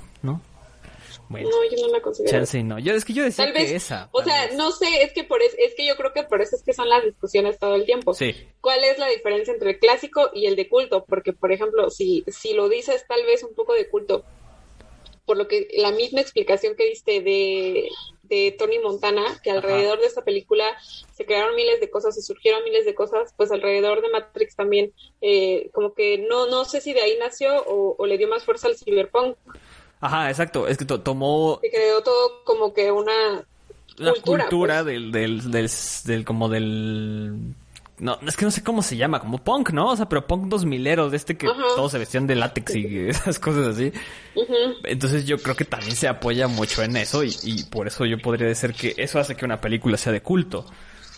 Bueno, 1.29 1.51
no, 1.51 1.65
yo 1.65 1.87
no 1.87 1.93
la 1.93 2.01
considero. 2.01 2.31
Chance 2.31 2.63
no. 2.63 2.79
Yo, 2.79 2.93
es 2.93 3.05
que 3.05 3.13
yo 3.13 3.25
decía 3.25 3.53
que 3.53 3.75
esa. 3.75 4.09
O 4.13 4.23
sea, 4.23 4.51
no 4.53 4.71
sé, 4.71 5.03
es 5.03 5.13
que 5.13 5.25
por 5.25 5.43
es, 5.43 5.55
es 5.59 5.75
que 5.75 5.87
yo 5.87 5.97
creo 5.97 6.13
que 6.13 6.23
por 6.23 6.41
eso 6.41 6.57
es 6.57 6.63
que 6.63 6.73
son 6.73 6.89
las 6.89 7.05
discusiones 7.05 7.59
todo 7.59 7.75
el 7.75 7.85
tiempo. 7.85 8.15
Sí. 8.15 8.35
¿Cuál 8.61 8.85
es 8.85 8.99
la 8.99 9.09
diferencia 9.09 9.53
entre 9.53 9.71
el 9.71 9.79
clásico 9.79 10.31
y 10.33 10.47
el 10.47 10.57
de 10.57 10.69
culto? 10.69 11.05
Porque, 11.05 11.33
por 11.33 11.53
ejemplo, 11.53 11.91
si, 11.91 12.25
si 12.29 12.55
lo 12.55 12.69
dices 12.69 13.05
tal 13.09 13.25
vez 13.25 13.43
un 13.43 13.55
poco 13.55 13.75
de 13.75 13.89
culto, 13.89 14.25
por 15.27 15.37
lo 15.37 15.49
que 15.49 15.69
la 15.77 15.91
misma 15.91 16.21
explicación 16.21 16.77
que 16.77 16.87
diste 16.87 17.21
de, 17.21 17.89
de 18.23 18.55
Tony 18.57 18.79
Montana, 18.79 19.25
que 19.43 19.51
alrededor 19.51 20.01
de 20.01 20.07
esta 20.07 20.25
película 20.25 20.65
se 21.13 21.27
crearon 21.27 21.57
miles 21.57 21.81
de 21.81 21.91
cosas 21.91 22.17
y 22.17 22.23
surgieron 22.23 22.65
miles 22.65 22.85
de 22.85 22.95
cosas, 22.95 23.35
pues 23.37 23.51
alrededor 23.51 24.03
de 24.03 24.11
Matrix 24.11 24.55
también, 24.55 24.93
eh, 25.21 25.69
como 25.73 25.95
que 25.95 26.19
no, 26.19 26.47
no 26.47 26.65
sé 26.65 26.81
si 26.81 26.93
de 26.93 27.01
ahí 27.01 27.17
nació 27.19 27.65
o, 27.67 28.07
le 28.07 28.19
dio 28.19 28.29
más 28.29 28.45
fuerza 28.45 28.69
al 28.69 28.77
cyberpunk. 28.77 29.37
Ajá, 30.01 30.31
exacto, 30.31 30.69
es 30.69 30.77
que 30.79 30.85
tomó... 30.85 31.59
Se 31.63 31.71
creó 31.71 32.03
todo 32.03 32.45
como 32.45 32.73
que 32.73 32.91
una... 32.91 33.45
La 33.97 34.13
cultura, 34.13 34.83
pues. 34.83 34.87
del, 34.87 35.11
del, 35.11 35.51
del, 35.51 35.71
del, 36.05 36.25
como 36.25 36.51
del 36.51 37.55
no, 37.99 38.19
es 38.27 38.37
que 38.37 38.45
no 38.45 38.51
sé 38.51 38.63
cómo 38.63 38.83
se 38.83 38.97
llama, 38.97 39.21
como 39.21 39.39
punk, 39.39 39.71
¿no? 39.71 39.91
O 39.91 39.97
sea, 39.97 40.07
pero 40.07 40.27
punk 40.27 40.49
dos 40.49 40.67
mileros, 40.67 41.11
de 41.11 41.17
este 41.17 41.37
que 41.37 41.47
todos 41.47 41.93
se 41.93 41.99
vestían 41.99 42.27
de 42.27 42.35
látex 42.35 42.75
y 42.77 43.09
esas 43.09 43.39
cosas 43.39 43.69
así. 43.69 43.91
Entonces 44.85 45.25
yo 45.25 45.39
creo 45.39 45.57
que 45.57 45.65
también 45.65 45.97
se 45.97 46.07
apoya 46.07 46.47
mucho 46.47 46.83
en 46.83 46.97
eso 46.97 47.25
y, 47.25 47.35
y, 47.43 47.65
por 47.65 47.87
eso 47.87 48.05
yo 48.05 48.19
podría 48.19 48.49
decir 48.49 48.75
que 48.75 48.95
eso 48.99 49.19
hace 49.19 49.35
que 49.35 49.47
una 49.47 49.61
película 49.61 49.97
sea 49.97 50.13
de 50.13 50.21
culto. 50.21 50.67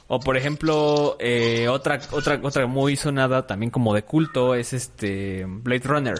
O 0.06 0.20
por 0.20 0.36
ejemplo, 0.36 1.16
eh, 1.18 1.68
otra, 1.68 2.00
otra, 2.12 2.40
otra 2.42 2.66
muy 2.66 2.96
sonada 2.96 3.46
también 3.46 3.70
como 3.70 3.92
de 3.92 4.04
culto 4.04 4.54
es 4.54 4.72
este 4.72 5.44
Blade 5.46 5.82
Runner. 5.84 6.14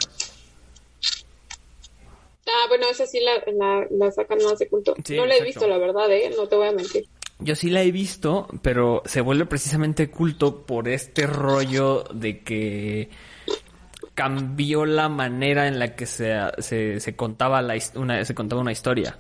Ah, 2.59 2.67
bueno, 2.69 2.87
esa 2.91 3.07
sí 3.07 3.21
la, 3.21 3.87
la, 3.91 4.11
sacan 4.11 4.38
más 4.43 4.59
de 4.59 4.69
culto. 4.69 4.95
no 5.11 5.27
la 5.27 5.37
he 5.37 5.43
visto, 5.43 5.69
la 5.69 5.79
verdad, 5.79 6.11
¿eh? 6.11 6.33
No 6.37 6.49
te 6.49 6.57
voy 6.57 6.69
a 6.69 6.73
mentir. 6.73 7.07
Yo 7.38 7.55
sí 7.55 7.71
la 7.71 7.83
he 7.83 7.93
visto, 7.93 8.49
pero 8.62 9.03
se 9.05 9.21
vuelve 9.21 9.47
precisamente 9.47 10.11
culto 10.11 10.67
por 10.67 10.88
este 10.88 11.27
rollo 11.27 12.03
de 12.12 12.41
que 12.41 13.11
cambió 14.15 14.85
la 14.85 15.09
manera 15.09 15.69
en 15.69 15.79
la 15.79 15.95
que 15.95 16.07
se, 16.07 16.35
se, 16.59 17.15
contaba 17.15 17.62
la, 17.62 17.79
una, 17.95 18.25
se 18.25 18.35
contaba 18.35 18.61
una 18.61 18.73
historia. 18.73 19.17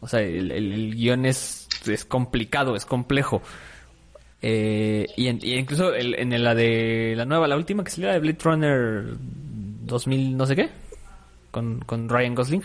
O 0.00 0.08
sea, 0.08 0.20
el, 0.20 0.94
guion 0.94 1.24
es, 1.24 1.66
es 1.86 2.04
complicado, 2.04 2.76
es 2.76 2.84
complejo. 2.84 3.40
Eh, 4.42 5.06
y, 5.16 5.28
incluso 5.56 5.94
en 5.94 6.44
la 6.44 6.54
de 6.54 7.14
la 7.16 7.24
nueva, 7.24 7.48
la 7.48 7.56
última 7.56 7.82
que 7.82 7.90
salió, 7.90 8.08
la 8.08 8.14
de 8.14 8.20
Blade 8.20 8.38
Runner 8.42 9.04
2000 9.84 10.36
no 10.36 10.44
sé 10.44 10.56
qué, 10.56 10.68
con, 11.54 11.78
con 11.86 12.08
Ryan 12.08 12.34
Gosling. 12.34 12.64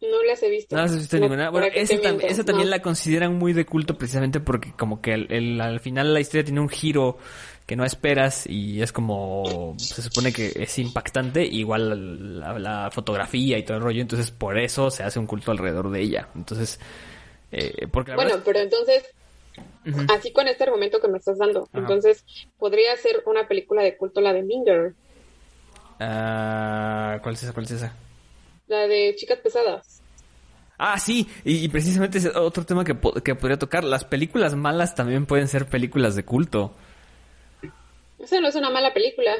No 0.00 0.22
las 0.22 0.40
he 0.44 0.48
visto. 0.48 0.76
No 0.76 0.82
las 0.82 0.92
he 0.92 0.98
visto 0.98 1.18
ninguna. 1.18 1.50
Bueno, 1.50 1.66
esa, 1.74 2.44
también 2.44 2.70
la 2.70 2.80
consideran 2.80 3.34
muy 3.34 3.52
de 3.52 3.66
culto 3.66 3.98
precisamente 3.98 4.38
porque 4.38 4.72
como 4.78 5.02
que 5.02 5.12
al 5.12 5.80
final 5.80 6.14
la 6.14 6.20
historia 6.20 6.44
tiene 6.44 6.60
un 6.60 6.68
giro 6.68 7.18
que 7.66 7.74
no 7.74 7.84
esperas 7.84 8.46
y 8.46 8.80
es 8.80 8.92
como 8.92 9.74
se 9.76 10.00
supone 10.00 10.32
que 10.32 10.52
es 10.54 10.78
impactante 10.78 11.44
igual 11.44 12.38
la, 12.62 12.90
fotografía 12.92 13.58
y 13.58 13.64
todo 13.64 13.76
el 13.76 13.82
rollo 13.82 14.00
entonces 14.00 14.30
por 14.30 14.56
eso 14.56 14.90
se 14.90 15.02
hace 15.02 15.18
un 15.18 15.26
culto 15.26 15.50
alrededor 15.50 15.90
de 15.90 16.00
ella 16.00 16.28
entonces 16.34 16.80
eh, 17.52 17.86
porque 17.92 18.14
bueno 18.14 18.40
pero 18.42 18.60
entonces 18.60 19.04
así 20.08 20.32
con 20.32 20.48
este 20.48 20.64
argumento 20.64 20.98
que 20.98 21.08
me 21.08 21.18
estás 21.18 21.36
dando 21.36 21.68
entonces 21.74 22.24
podría 22.58 22.96
ser 22.96 23.22
una 23.26 23.46
película 23.46 23.82
de 23.82 23.98
culto 23.98 24.22
la 24.22 24.32
de 24.32 24.44
Minger 24.44 24.94
ah, 26.00 27.18
¿cuál 27.22 27.34
es 27.34 27.42
esa? 27.42 27.52
¿cuál 27.52 27.66
es 27.66 27.72
esa? 27.72 27.94
La 28.66 28.86
de 28.86 29.14
chicas 29.16 29.38
pesadas. 29.38 30.02
Ah, 30.78 30.98
sí, 30.98 31.26
y, 31.44 31.68
precisamente 31.68 32.18
es 32.18 32.26
otro 32.26 32.64
tema 32.64 32.84
que, 32.84 32.96
que, 33.24 33.34
podría 33.34 33.58
tocar. 33.58 33.82
Las 33.82 34.04
películas 34.04 34.54
malas 34.54 34.94
también 34.94 35.26
pueden 35.26 35.48
ser 35.48 35.66
películas 35.66 36.14
de 36.14 36.24
culto. 36.24 36.72
Esa 38.18 38.40
no 38.40 38.48
es 38.48 38.54
una 38.54 38.70
mala 38.70 38.94
película. 38.94 39.32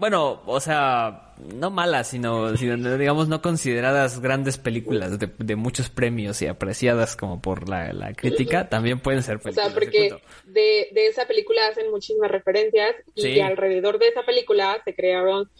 Bueno, 0.00 0.40
o 0.46 0.60
sea, 0.60 1.34
no 1.54 1.70
malas, 1.70 2.08
sino, 2.08 2.52
digamos, 2.52 3.28
no 3.28 3.42
consideradas 3.42 4.20
grandes 4.20 4.56
películas 4.56 5.18
de, 5.18 5.56
muchos 5.56 5.90
premios 5.90 6.40
y 6.40 6.46
apreciadas 6.46 7.16
como 7.16 7.42
por 7.42 7.68
la, 7.68 8.14
crítica, 8.14 8.68
también 8.70 9.00
pueden 9.00 9.22
ser 9.22 9.40
películas. 9.40 9.66
O 9.66 9.68
sea, 9.68 9.78
porque 9.78 10.16
de, 10.44 10.88
de, 10.92 11.06
esa 11.06 11.26
película 11.26 11.68
hacen 11.68 11.90
muchísimas 11.90 12.30
referencias 12.30 12.96
y 13.14 13.40
alrededor 13.40 13.98
de 13.98 14.08
esa 14.08 14.22
película 14.22 14.80
se 14.86 14.94
crearon 14.94 15.50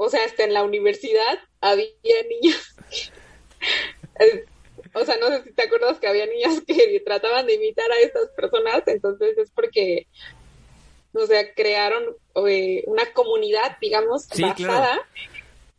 o 0.00 0.08
sea, 0.08 0.24
hasta 0.24 0.44
en 0.44 0.54
la 0.54 0.62
universidad 0.62 1.40
había 1.60 1.88
niñas. 2.30 2.76
o 4.94 5.04
sea, 5.04 5.16
no 5.20 5.26
sé 5.26 5.42
si 5.42 5.52
te 5.52 5.64
acuerdas 5.64 5.98
que 5.98 6.06
había 6.06 6.24
niñas 6.26 6.62
que 6.66 7.02
trataban 7.04 7.46
de 7.46 7.54
imitar 7.54 7.90
a 7.90 7.98
estas 7.98 8.28
personas, 8.30 8.84
entonces 8.86 9.36
es 9.36 9.50
porque, 9.50 10.06
o 11.12 11.26
sea, 11.26 11.52
crearon 11.52 12.04
eh, 12.46 12.84
una 12.86 13.12
comunidad, 13.12 13.76
digamos, 13.80 14.28
basada 14.28 15.00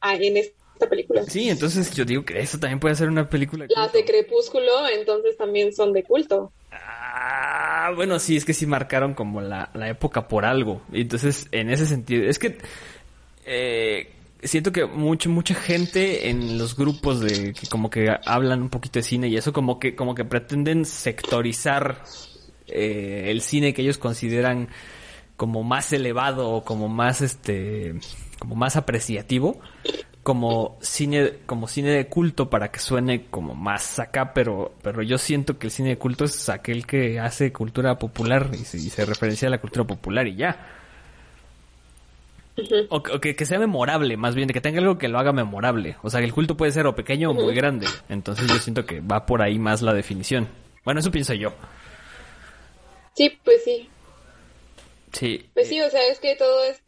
en 0.03 0.35
esta 0.35 0.89
película. 0.89 1.23
Sí, 1.23 1.49
entonces 1.49 1.95
yo 1.95 2.03
digo 2.03 2.25
que 2.25 2.39
eso 2.41 2.59
también 2.59 2.81
puede 2.81 2.95
ser 2.95 3.07
una 3.07 3.29
película. 3.29 3.67
Las 3.69 3.93
de 3.93 4.03
Crepúsculo, 4.03 4.85
entonces 4.89 5.37
también 5.37 5.73
son 5.73 5.93
de 5.93 6.03
culto. 6.03 6.51
Ah, 6.73 7.93
bueno, 7.95 8.19
sí, 8.19 8.35
es 8.35 8.43
que 8.43 8.53
sí 8.53 8.65
marcaron 8.65 9.13
como 9.13 9.39
la, 9.39 9.71
la 9.73 9.87
época 9.87 10.27
por 10.27 10.43
algo. 10.43 10.81
Entonces, 10.91 11.47
en 11.53 11.69
ese 11.69 11.85
sentido, 11.85 12.25
es 12.29 12.37
que 12.37 12.57
eh, 13.45 14.13
siento 14.43 14.71
que 14.71 14.85
mucho, 14.85 15.29
mucha 15.29 15.55
gente 15.55 16.29
en 16.29 16.57
los 16.57 16.75
grupos 16.75 17.19
de 17.19 17.53
que 17.53 17.67
como 17.67 17.89
que 17.89 18.09
hablan 18.25 18.61
un 18.61 18.69
poquito 18.69 18.99
de 18.99 19.03
cine 19.03 19.27
y 19.27 19.37
eso 19.37 19.53
como 19.53 19.79
que, 19.79 19.95
como 19.95 20.15
que 20.15 20.25
pretenden 20.25 20.85
sectorizar 20.85 22.03
eh, 22.67 23.25
el 23.27 23.41
cine 23.41 23.73
que 23.73 23.81
ellos 23.81 23.97
consideran 23.97 24.69
como 25.35 25.63
más 25.63 25.91
elevado 25.93 26.49
o 26.49 26.63
como 26.63 26.87
más 26.87 27.21
este 27.21 27.95
como 28.39 28.55
más 28.55 28.75
apreciativo 28.75 29.59
como 30.23 30.77
cine 30.81 31.39
como 31.45 31.67
cine 31.67 31.91
de 31.91 32.07
culto 32.07 32.49
para 32.49 32.71
que 32.71 32.79
suene 32.79 33.27
como 33.27 33.55
más 33.55 33.99
acá 33.99 34.33
pero 34.33 34.75
pero 34.81 35.01
yo 35.01 35.17
siento 35.17 35.57
que 35.57 35.67
el 35.67 35.71
cine 35.71 35.89
de 35.89 35.97
culto 35.97 36.25
es 36.25 36.49
aquel 36.49 36.85
que 36.85 37.19
hace 37.19 37.51
cultura 37.51 37.97
popular 37.97 38.51
y 38.53 38.65
se, 38.65 38.77
y 38.77 38.89
se 38.89 39.05
referencia 39.05 39.47
a 39.47 39.51
la 39.51 39.61
cultura 39.61 39.85
popular 39.87 40.27
y 40.27 40.35
ya 40.35 40.75
o, 42.89 43.01
que, 43.01 43.45
sea 43.45 43.59
memorable, 43.59 44.17
más 44.17 44.35
bien, 44.35 44.47
que 44.49 44.61
tenga 44.61 44.79
algo 44.79 44.97
que 44.97 45.07
lo 45.07 45.19
haga 45.19 45.31
memorable. 45.31 45.97
O 46.03 46.09
sea, 46.09 46.19
que 46.19 46.25
el 46.25 46.33
culto 46.33 46.57
puede 46.57 46.71
ser 46.71 46.87
o 46.87 46.95
pequeño 46.95 47.31
o 47.31 47.33
muy 47.33 47.53
grande. 47.53 47.87
Entonces 48.09 48.47
yo 48.47 48.55
siento 48.55 48.85
que 48.85 49.01
va 49.01 49.25
por 49.25 49.41
ahí 49.41 49.59
más 49.59 49.81
la 49.81 49.93
definición. 49.93 50.47
Bueno, 50.83 50.99
eso 50.99 51.11
pienso 51.11 51.33
yo. 51.33 51.53
Sí, 53.13 53.37
pues 53.43 53.63
sí. 53.63 53.89
Sí. 55.11 55.49
Pues 55.53 55.67
sí, 55.67 55.81
o 55.81 55.89
sea, 55.89 56.05
es 56.07 56.19
que 56.19 56.35
todo 56.35 56.63
es, 56.63 56.81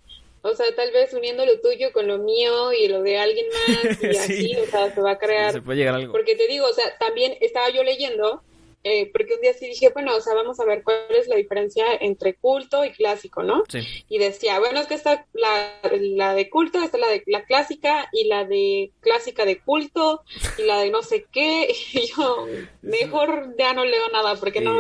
o 0.44 0.54
sea, 0.54 0.66
tal 0.76 0.92
vez 0.92 1.14
uniendo 1.14 1.46
lo 1.46 1.60
tuyo 1.60 1.92
con 1.92 2.08
lo 2.08 2.18
mío 2.20 2.72
y 2.74 2.88
lo 2.88 3.02
de 3.02 3.20
alguien 3.20 3.46
más 3.50 4.04
y 4.04 4.08
así, 4.18 4.56
o 4.56 4.66
sea, 4.66 4.94
se 4.94 5.02
va 5.02 5.12
a 5.12 5.18
crear. 5.18 5.52
Se 5.52 5.62
puede 5.62 5.80
llegar 5.80 5.96
a 5.96 5.98
algo. 5.98 6.12
Porque 6.12 6.36
te 6.36 6.48
digo, 6.48 6.66
o 6.66 6.74
sea, 6.74 6.98
también 6.98 7.36
estaba 7.42 7.70
yo 7.70 7.84
leyendo 7.84 8.44
eh, 8.84 9.10
porque 9.12 9.36
un 9.36 9.42
día 9.42 9.54
sí 9.54 9.68
dije, 9.68 9.90
bueno, 9.94 10.16
o 10.16 10.22
sea, 10.22 10.34
vamos 10.34 10.60
a 10.60 10.66
ver 10.66 10.84
cuál 10.84 10.98
es 11.10 11.28
la 11.28 11.36
diferencia 11.36 11.86
entre 12.00 12.36
culto 12.36 12.84
y 12.84 12.92
clásico, 12.92 13.44
¿no? 13.44 13.64
Sí. 13.68 13.80
Y 14.10 14.18
decía, 14.18 14.60
bueno, 14.60 14.80
es 14.80 14.88
que 14.88 14.96
está 14.96 15.26
la, 15.34 15.74
la 15.92 16.34
de 16.34 16.50
culto, 16.50 16.82
está 16.82 16.98
la 16.98 17.08
de 17.08 17.24
la 17.28 17.44
clásica 17.44 18.10
y 18.12 18.26
la 18.26 18.46
de 18.46 18.92
clásica 19.00 19.46
de 19.46 19.60
culto 19.60 20.24
y 20.58 20.64
la 20.64 20.80
de 20.80 20.90
no 20.90 21.02
sé 21.04 21.26
qué. 21.32 21.68
Y 21.94 22.08
yo, 22.08 22.48
mejor 22.82 23.56
ya 23.58 23.74
no 23.74 23.84
leo 23.84 24.08
nada 24.14 24.36
porque 24.36 24.62
no 24.62 24.74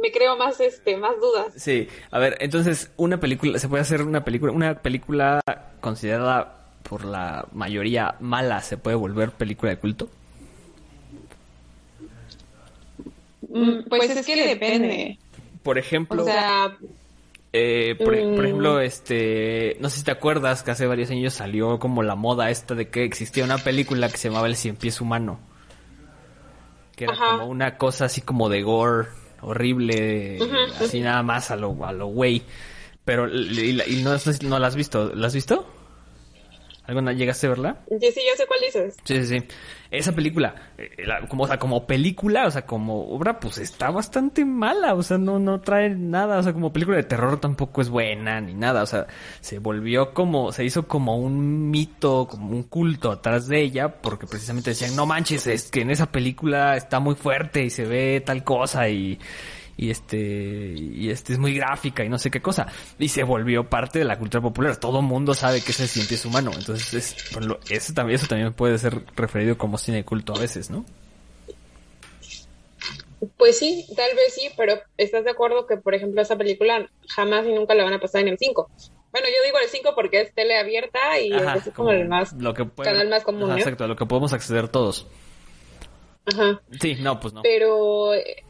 me 0.00 0.12
creo 0.12 0.36
más 0.36 0.60
este 0.60 0.96
más 0.96 1.18
dudas. 1.20 1.54
Sí, 1.56 1.88
a 2.10 2.18
ver, 2.18 2.36
entonces 2.40 2.92
una 2.96 3.18
película 3.18 3.58
se 3.58 3.68
puede 3.68 3.82
hacer 3.82 4.02
una 4.02 4.24
película 4.24 4.52
una 4.52 4.80
película 4.80 5.40
considerada 5.80 6.58
por 6.88 7.04
la 7.04 7.46
mayoría 7.52 8.16
mala 8.20 8.62
se 8.62 8.76
puede 8.76 8.96
volver 8.96 9.32
película 9.32 9.70
de 9.70 9.78
culto? 9.78 10.08
Mm, 13.48 13.88
pues, 13.88 14.10
es, 14.10 14.26
que, 14.26 14.46
depende. 14.46 15.18
Por 15.62 15.78
ejemplo. 15.78 16.22
O 16.22 16.26
sea, 16.26 16.76
Eh, 17.52 17.94
por, 17.96 18.14
por 18.14 18.14
Mm. 18.14 18.44
ejemplo, 18.44 18.80
este, 18.80 19.76
no 19.80 19.88
sé 19.88 19.98
si 20.00 20.04
te 20.04 20.10
acuerdas 20.10 20.62
que 20.62 20.70
hace 20.70 20.86
varios 20.86 21.10
años 21.10 21.32
salió 21.32 21.78
como 21.78 22.02
la 22.02 22.14
moda 22.14 22.50
esta 22.50 22.74
de 22.74 22.88
que 22.90 23.04
existía 23.04 23.42
una 23.44 23.56
película 23.56 24.10
que 24.10 24.18
se 24.18 24.28
llamaba 24.28 24.48
El 24.48 24.56
Cien 24.56 24.76
Pies 24.76 25.00
Humano. 25.00 25.40
Que 26.94 27.04
era 27.04 27.14
Ajá. 27.14 27.30
como 27.38 27.46
una 27.46 27.78
cosa 27.78 28.04
así 28.04 28.20
como 28.20 28.48
de 28.50 28.62
gore, 28.62 29.08
horrible, 29.40 30.38
así 30.78 31.00
nada 31.00 31.22
más 31.22 31.50
a 31.50 31.56
lo, 31.56 31.84
a 31.86 31.92
lo 31.92 32.08
güey. 32.08 32.42
Pero, 33.04 33.28
y, 33.34 33.80
y 33.86 34.02
no, 34.02 34.12
no, 34.12 34.18
no 34.42 34.58
la 34.58 34.66
has 34.66 34.76
visto, 34.76 35.10
¿la 35.14 35.28
has 35.28 35.34
visto? 35.34 35.66
¿Alguna 36.88 37.12
llegaste 37.12 37.46
a 37.46 37.50
verla? 37.50 37.76
Sí, 37.90 38.10
sí, 38.12 38.20
yo 38.26 38.34
sé 38.34 38.46
cuál 38.46 38.60
dices. 38.64 38.96
Sí, 39.04 39.22
sí, 39.22 39.38
sí. 39.38 39.46
Esa 39.90 40.12
película, 40.12 40.54
eh, 40.78 40.90
la- 41.06 41.20
como, 41.28 41.44
o 41.44 41.46
sea, 41.46 41.58
como 41.58 41.86
película, 41.86 42.46
o 42.46 42.50
sea, 42.50 42.62
como 42.64 43.10
obra, 43.10 43.38
pues 43.40 43.58
está 43.58 43.90
bastante 43.90 44.46
mala, 44.46 44.94
o 44.94 45.02
sea, 45.02 45.18
no, 45.18 45.38
no 45.38 45.60
trae 45.60 45.90
nada, 45.90 46.38
o 46.38 46.42
sea, 46.42 46.54
como 46.54 46.72
película 46.72 46.96
de 46.96 47.02
terror 47.02 47.38
tampoco 47.40 47.82
es 47.82 47.90
buena 47.90 48.40
ni 48.40 48.54
nada, 48.54 48.82
o 48.82 48.86
sea, 48.86 49.06
se 49.40 49.58
volvió 49.58 50.14
como, 50.14 50.50
se 50.50 50.64
hizo 50.64 50.88
como 50.88 51.18
un 51.18 51.70
mito, 51.70 52.26
como 52.26 52.50
un 52.50 52.62
culto 52.62 53.12
atrás 53.12 53.48
de 53.48 53.60
ella, 53.62 54.00
porque 54.00 54.26
precisamente 54.26 54.70
decían, 54.70 54.96
no 54.96 55.04
manches, 55.04 55.46
es 55.46 55.70
que 55.70 55.82
en 55.82 55.90
esa 55.90 56.10
película 56.10 56.74
está 56.76 57.00
muy 57.00 57.16
fuerte 57.16 57.62
y 57.64 57.70
se 57.70 57.84
ve 57.84 58.22
tal 58.24 58.44
cosa 58.44 58.88
y, 58.88 59.18
y 59.78 59.90
este 59.90 60.18
y 60.18 61.08
este 61.08 61.32
es 61.32 61.38
muy 61.38 61.54
gráfica 61.54 62.04
y 62.04 62.08
no 62.10 62.18
sé 62.18 62.30
qué 62.30 62.42
cosa. 62.42 62.66
Y 62.98 63.08
se 63.08 63.22
volvió 63.22 63.64
parte 63.70 64.00
de 64.00 64.04
la 64.04 64.18
cultura 64.18 64.42
popular. 64.42 64.76
Todo 64.76 65.00
mundo 65.00 65.32
sabe 65.34 65.62
que 65.62 65.70
ese 65.70 65.84
es 65.84 65.92
cien 65.92 66.06
pies 66.06 66.24
humano 66.26 66.50
entonces 66.54 66.92
es, 66.94 67.36
lo- 67.46 67.60
eso 67.70 67.94
también 67.94 68.16
eso 68.18 68.26
también 68.26 68.52
puede 68.52 68.76
ser 68.76 69.00
referido 69.16 69.56
como 69.56 69.78
cine 69.78 70.04
culto 70.04 70.34
a 70.36 70.40
veces 70.40 70.68
no 70.68 70.84
Pues 73.36 73.58
sí, 73.58 73.84
tal 73.96 74.10
vez 74.14 74.34
sí, 74.34 74.48
pero 74.56 74.74
¿estás 74.96 75.24
de 75.24 75.30
acuerdo 75.30 75.66
que, 75.66 75.76
por 75.76 75.94
ejemplo, 75.94 76.22
esa 76.22 76.36
película 76.36 76.88
jamás 77.08 77.46
y 77.46 77.52
nunca 77.52 77.74
la 77.74 77.82
van 77.84 77.94
a 77.94 78.00
pasar 78.00 78.20
en 78.22 78.28
el 78.28 78.38
5? 78.38 78.70
Bueno, 79.10 79.26
yo 79.26 79.42
digo 79.44 79.58
el 79.62 79.68
5 79.68 79.92
porque 79.94 80.20
es 80.20 80.34
tele 80.34 80.56
abierta 80.58 81.18
y 81.20 81.32
Ajá, 81.32 81.54
es 81.56 81.72
como, 81.74 81.90
el 81.90 82.06
más 82.08 82.32
lo 82.34 82.52
que 82.54 82.64
puede- 82.64 82.90
canal 82.90 83.08
más 83.08 83.24
común, 83.24 83.50
exacto 83.56 83.84
a 83.84 83.86
lo 83.88 83.96
que 83.96 84.06
podemos 84.06 84.32
acceder 84.32 84.68
todos. 84.68 85.06
Ajá. 86.26 86.60
sí 86.80 86.94
no 87.00 87.18
pues 87.18 87.32
no. 87.32 87.42
Pero, 87.42 88.12
eh, 88.14 88.44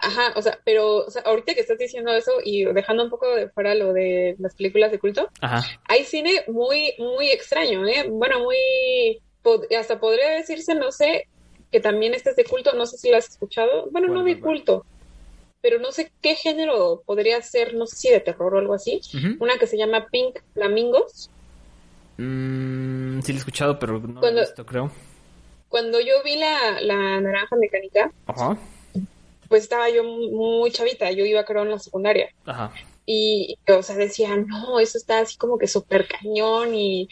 ajá, 0.00 0.32
o 0.36 0.42
sea, 0.42 0.58
pero 0.64 0.98
o 1.06 1.10
sea, 1.10 1.22
ahorita 1.22 1.54
que 1.54 1.60
estás 1.60 1.78
diciendo 1.78 2.12
eso 2.12 2.32
y 2.44 2.64
dejando 2.64 3.04
un 3.04 3.10
poco 3.10 3.34
de 3.34 3.48
fuera 3.50 3.74
lo 3.74 3.92
de 3.92 4.36
las 4.38 4.54
películas 4.54 4.90
de 4.90 4.98
culto, 4.98 5.28
ajá. 5.40 5.62
hay 5.88 6.04
cine 6.04 6.44
muy, 6.48 6.94
muy 6.98 7.28
extraño, 7.30 7.86
¿eh? 7.86 8.06
Bueno, 8.08 8.40
muy, 8.40 8.56
pod- 9.42 9.66
hasta 9.76 10.00
podría 10.00 10.30
decirse, 10.30 10.74
no 10.74 10.90
sé, 10.92 11.28
que 11.70 11.80
también 11.80 12.14
este 12.14 12.30
es 12.30 12.36
de 12.36 12.44
culto, 12.44 12.72
no 12.72 12.86
sé 12.86 12.96
si 12.98 13.10
lo 13.10 13.16
has 13.16 13.28
escuchado, 13.28 13.88
bueno, 13.90 14.08
no 14.08 14.22
¿Cuál, 14.22 14.24
de 14.26 14.40
culto, 14.40 14.86
pero 15.62 15.78
no 15.78 15.92
sé 15.92 16.10
qué 16.22 16.34
género 16.34 17.02
podría 17.06 17.40
ser, 17.42 17.74
no 17.74 17.86
sé 17.86 17.96
si 17.96 18.08
de 18.10 18.20
terror 18.20 18.54
o 18.54 18.58
algo 18.58 18.74
así, 18.74 19.00
una 19.40 19.58
que 19.58 19.66
se 19.66 19.76
llama 19.76 20.06
Pink 20.10 20.40
Flamingos. 20.54 21.30
Mm, 22.18 23.20
sí 23.22 23.32
lo 23.32 23.36
he 23.36 23.38
escuchado 23.38 23.78
pero 23.78 23.98
no 23.98 24.14
lo 24.14 24.20
Cuando- 24.20 24.40
he 24.40 24.44
visto 24.44 24.66
creo. 24.66 24.90
Cuando 25.68 26.00
yo 26.00 26.14
vi 26.24 26.36
la, 26.36 26.80
la 26.80 27.20
naranja 27.20 27.54
mecánica, 27.56 28.10
ajá 28.26 28.58
pues 29.50 29.64
estaba 29.64 29.90
yo 29.90 30.04
muy 30.04 30.70
chavita, 30.70 31.10
yo 31.10 31.24
iba 31.24 31.44
creo 31.44 31.62
en 31.62 31.70
la 31.70 31.78
secundaria. 31.80 32.30
ajá 32.46 32.72
Y, 33.04 33.58
o 33.68 33.82
sea, 33.82 33.96
decía, 33.96 34.36
no, 34.36 34.78
eso 34.78 34.96
está 34.96 35.18
así 35.18 35.36
como 35.36 35.58
que 35.58 35.66
súper 35.66 36.06
cañón 36.06 36.72
y 36.76 37.08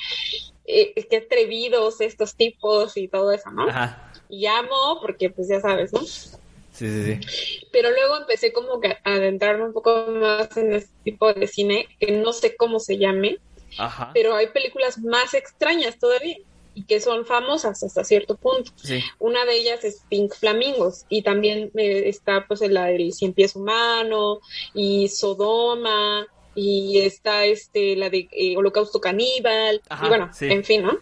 eh, 0.64 0.94
qué 1.10 1.16
atrevidos 1.16 2.00
estos 2.00 2.36
tipos 2.36 2.96
y 2.96 3.08
todo 3.08 3.32
eso, 3.32 3.50
¿no? 3.50 3.68
ajá 3.68 4.12
Y 4.28 4.46
amo 4.46 5.00
porque, 5.02 5.30
pues 5.30 5.48
ya 5.48 5.60
sabes, 5.60 5.92
¿no? 5.92 6.00
sí 6.00 6.38
sí 6.72 7.04
sí 7.04 7.20
Pero 7.72 7.90
luego 7.90 8.18
empecé 8.18 8.52
como 8.52 8.78
que 8.78 8.88
a 8.88 9.00
adentrarme 9.02 9.64
un 9.64 9.72
poco 9.72 10.06
más 10.12 10.56
en 10.56 10.74
este 10.74 10.94
tipo 11.02 11.32
de 11.32 11.48
cine, 11.48 11.88
que 11.98 12.12
no 12.12 12.32
sé 12.32 12.54
cómo 12.54 12.78
se 12.78 12.98
llame, 12.98 13.38
ajá 13.78 14.12
pero 14.14 14.36
hay 14.36 14.46
películas 14.46 14.98
más 14.98 15.34
extrañas 15.34 15.98
todavía 15.98 16.38
y 16.78 16.84
que 16.84 17.00
son 17.00 17.26
famosas 17.26 17.82
hasta 17.82 18.04
cierto 18.04 18.36
punto. 18.36 18.70
sí 18.76 19.02
Una 19.18 19.44
de 19.44 19.56
ellas 19.56 19.82
es 19.82 20.04
Pink 20.08 20.32
Flamingos 20.32 21.06
y 21.08 21.22
también 21.22 21.72
eh, 21.74 22.04
está 22.06 22.46
pues 22.46 22.60
la 22.60 22.84
del 22.86 23.12
Cien 23.12 23.32
Pies 23.32 23.56
Humano 23.56 24.38
y 24.74 25.08
Sodoma 25.08 26.28
y 26.54 27.00
está 27.00 27.46
este 27.46 27.96
la 27.96 28.10
de 28.10 28.28
eh, 28.30 28.56
Holocausto 28.56 29.00
Caníbal 29.00 29.82
Ajá, 29.88 30.06
y 30.06 30.08
bueno, 30.08 30.30
sí. 30.32 30.46
en 30.46 30.62
fin, 30.62 30.82
¿no? 30.82 30.98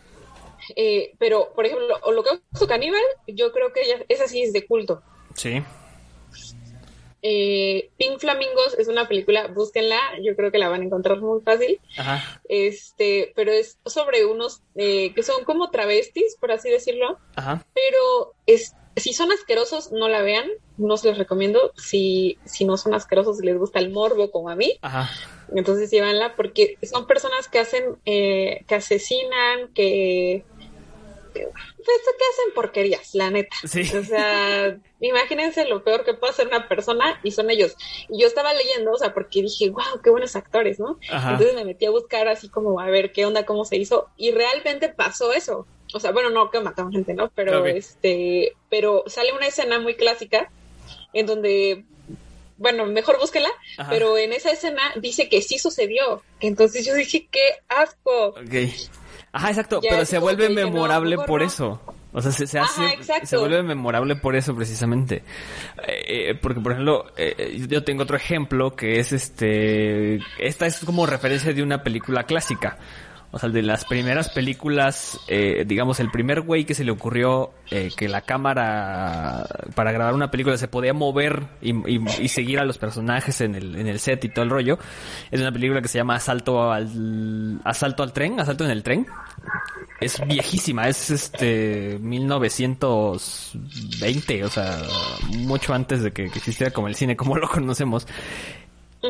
Eh, 0.75 1.13
pero, 1.19 1.53
por 1.55 1.67
ejemplo, 1.67 1.95
Holocausto 2.03 2.67
Caníbal, 2.67 3.03
yo 3.29 3.53
creo 3.53 3.73
que 3.73 3.83
ella, 3.83 4.05
esa 4.09 4.27
sí 4.27 4.43
es 4.43 4.53
de 4.55 4.67
culto. 4.67 5.03
sí 5.35 5.63
Eh, 7.29 7.91
Pink 7.99 8.21
Flamingos 8.21 8.79
es 8.79 8.87
una 8.87 9.09
película, 9.09 9.49
búsquenla, 9.49 9.99
yo 10.23 10.37
creo 10.37 10.53
que 10.53 10.59
la 10.59 10.69
van 10.69 10.83
a 10.83 10.85
encontrar 10.85 11.21
muy 11.21 11.41
fácil. 11.41 11.81
ajá 11.99 12.41
Este, 12.49 13.33
pero 13.35 13.51
es 13.51 13.81
sobre 13.85 14.25
unos 14.27 14.63
eh, 14.77 15.13
que 15.13 15.25
son 15.25 15.43
como 15.45 15.71
travestis, 15.71 16.37
por 16.39 16.53
así 16.53 16.71
decirlo, 16.71 17.19
ajá 17.35 17.67
pero 17.75 18.35
es, 18.47 18.77
si 18.95 19.13
son 19.13 19.33
asquerosos, 19.33 19.91
no 19.91 20.09
la 20.09 20.23
vean, 20.23 20.49
no 20.77 20.97
se 20.97 21.09
los 21.09 21.19
recomiendo. 21.19 21.73
Si, 21.77 22.39
si 22.45 22.65
no 22.65 22.77
son 22.77 22.95
asquerosos 22.95 23.43
y 23.43 23.47
les 23.47 23.59
gusta 23.59 23.81
el 23.81 23.91
morbo 23.91 24.31
como 24.31 24.49
a 24.49 24.55
mí, 24.55 24.79
ajá 24.83 25.11
entonces 25.55 25.91
llévanla 25.91 26.35
porque 26.35 26.79
son 26.83 27.07
personas 27.07 27.49
que 27.49 27.59
hacen, 27.59 27.97
eh, 28.05 28.65
que 28.67 28.75
asesinan, 28.75 29.73
que... 29.75 30.45
Pues 31.45 31.99
que 32.19 32.25
hacen 32.33 32.55
porquerías, 32.55 33.15
la 33.15 33.31
neta. 33.31 33.57
Sí. 33.65 33.83
O 33.97 34.05
sea, 34.05 34.79
imagínense 35.01 35.67
lo 35.67 35.85
peor 35.85 36.05
que 36.05 36.15
puede 36.15 36.33
hacer 36.33 36.49
una 36.49 36.69
persona 36.69 37.21
y 37.23 37.31
son 37.31 37.51
ellos. 37.51 37.77
Y 38.09 38.21
yo 38.21 38.27
estaba 38.27 38.53
leyendo, 38.53 38.93
o 38.93 38.99
sea, 38.99 39.15
porque 39.15 39.43
dije, 39.43 39.71
wow, 39.71 40.01
qué 40.03 40.11
buenos 40.11 40.37
actores, 40.37 40.79
¿no? 40.79 40.99
Ajá. 41.11 41.33
Entonces 41.33 41.55
me 41.55 41.65
metí 41.65 41.87
a 41.87 41.91
buscar 41.91 42.29
así 42.29 42.49
como 42.49 42.81
a 42.81 42.87
ver 42.87 43.13
qué 43.13 43.27
onda, 43.27 43.47
cómo 43.47 43.65
se 43.65 43.77
hizo. 43.77 44.09
Y 44.17 44.33
realmente 44.33 44.89
pasó 44.89 45.33
eso. 45.33 45.67
O 45.93 46.01
sea, 46.01 46.13
bueno, 46.13 46.31
no 46.31 46.51
que 46.51 46.61
mataron 46.61 46.93
gente, 46.93 47.15
¿no? 47.15 47.31
Pero 47.35 47.65
este, 47.67 48.55
pero 48.69 49.05
sale 49.07 49.33
una 49.33 49.47
escena 49.47 49.79
muy 49.79 49.95
clásica 49.95 50.51
en 51.13 51.27
donde, 51.27 51.85
bueno, 52.59 52.87
mejor 52.87 53.19
búsquela, 53.19 53.51
Ajá. 53.79 53.91
pero 53.91 54.19
en 54.19 54.33
esa 54.33 54.51
escena 54.51 54.83
dice 54.97 55.29
que 55.29 55.43
sí 55.43 55.59
sucedió. 55.59 56.23
Entonces 56.41 56.85
yo 56.85 56.95
dije, 56.95 57.29
qué 57.31 57.59
asco. 57.69 58.29
Ok. 58.29 58.55
Ajá, 59.37 59.51
exacto, 59.51 59.81
Ya 59.83 59.91
pero 59.91 60.05
se 60.07 60.19
vuelve 60.19 60.49
no, 60.49 60.55
memorable 60.55 61.17
por 61.19 61.41
no. 61.41 61.47
eso. 61.47 61.81
O 62.13 62.23
sea, 62.23 62.33
se, 62.33 62.47
se 62.47 62.59
hace, 62.59 62.97
se 63.25 63.37
vuelve 63.37 63.63
memorable 63.63 64.17
por 64.17 64.37
eso 64.37 64.57
precisamente. 64.57 65.23
Eh, 65.87 66.35
porque, 66.41 66.61
por 66.61 66.73
ejemplo, 66.73 67.05
eh, 67.19 67.63
yo 67.69 67.85
tengo 67.85 68.05
otro 68.05 68.17
ejemplo 68.17 68.75
que 68.75 68.99
es 68.99 69.13
este, 69.13 70.19
esta 70.39 70.67
es 70.67 70.83
como 70.83 71.05
referencia 71.05 71.53
de 71.53 71.63
una 71.63 71.83
película 71.83 72.25
clásica. 72.25 72.79
O 73.33 73.39
sea, 73.39 73.51
de 73.51 73.63
las 73.63 73.85
primeras 73.85 74.31
películas, 74.31 75.21
eh, 75.29 75.65
digamos, 75.67 76.01
el 76.01 76.11
primer 76.11 76.41
güey 76.41 76.65
que 76.65 76.75
se 76.75 76.85
le 76.85 76.93
ocurrió 76.93 77.51
eh, 77.71 77.91
que 77.95 78.09
la 78.09 78.23
cámara 78.23 79.47
para 79.75 79.93
grabar 79.93 80.15
una 80.15 80.31
película 80.31 80.57
se 80.57 80.69
podía 80.69 80.95
mover 80.95 81.43
y, 81.61 81.75
seguir 82.29 82.61
a 82.61 82.65
los 82.65 82.79
personajes 82.79 83.41
en 83.41 83.55
el, 83.55 83.77
en 83.77 83.89
el 83.89 83.99
set 83.99 84.25
y 84.25 84.29
todo 84.29 84.45
el 84.45 84.51
rollo, 84.51 84.79
es 85.31 85.41
una 85.41 85.53
película 85.53 85.83
que 85.83 85.89
se 85.89 85.99
llama 85.99 86.15
Asalto 86.15 86.73
al, 86.73 87.61
Asalto 87.65 88.03
al 88.03 88.13
tren, 88.13 88.41
Asalto 88.41 88.65
en 88.65 88.71
el 88.71 88.83
tren. 88.83 89.07
Es 90.01 90.21
viejísima, 90.27 90.89
es 90.89 91.11
este 91.11 91.99
1920, 92.01 94.45
o 94.45 94.51
sea, 94.51 94.83
mucho 95.39 95.73
antes 95.73 96.03
de 96.03 96.13
que 96.13 96.27
existiera 96.27 96.71
como 96.71 96.89
el 96.89 96.95
cine 96.95 97.17
como 97.17 97.37
lo 97.37 97.49
conocemos. 97.49 98.07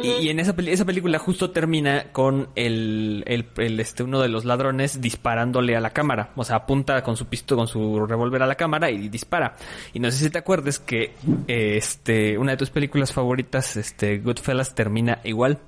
Y, 0.03 0.27
y 0.27 0.29
en 0.29 0.41
esa, 0.41 0.55
esa 0.67 0.85
película 0.85 1.19
justo 1.19 1.51
termina 1.51 2.13
con 2.13 2.49
el, 2.55 3.25
el, 3.27 3.47
el, 3.57 3.81
este, 3.81 4.03
uno 4.03 4.21
de 4.21 4.29
los 4.29 4.45
ladrones 4.45 5.01
disparándole 5.01 5.77
a 5.77 5.81
la 5.81 5.91
cámara. 5.91 6.31
O 6.37 6.45
sea, 6.45 6.57
apunta 6.57 7.03
con 7.03 7.17
su 7.17 7.27
pistola, 7.27 7.61
con 7.61 7.69
su 7.69 8.07
revólver 8.07 8.43
a 8.43 8.47
la 8.47 8.55
cámara 8.55 8.91
y 8.91 9.09
dispara. 9.09 9.57
Y 9.93 10.01
no 10.01 10.11
sé 10.11 10.25
si 10.25 10.31
te 10.31 10.39
acuerdas 10.39 10.79
que 10.79 11.15
eh, 11.49 11.77
este, 11.77 12.39
una 12.39 12.53
de 12.53 12.57
tus 12.57 12.71
películas 12.71 13.13
favoritas, 13.13 13.77
este, 13.77 14.19
Goodfellas, 14.19 14.75
termina 14.75 15.21
igual. 15.25 15.59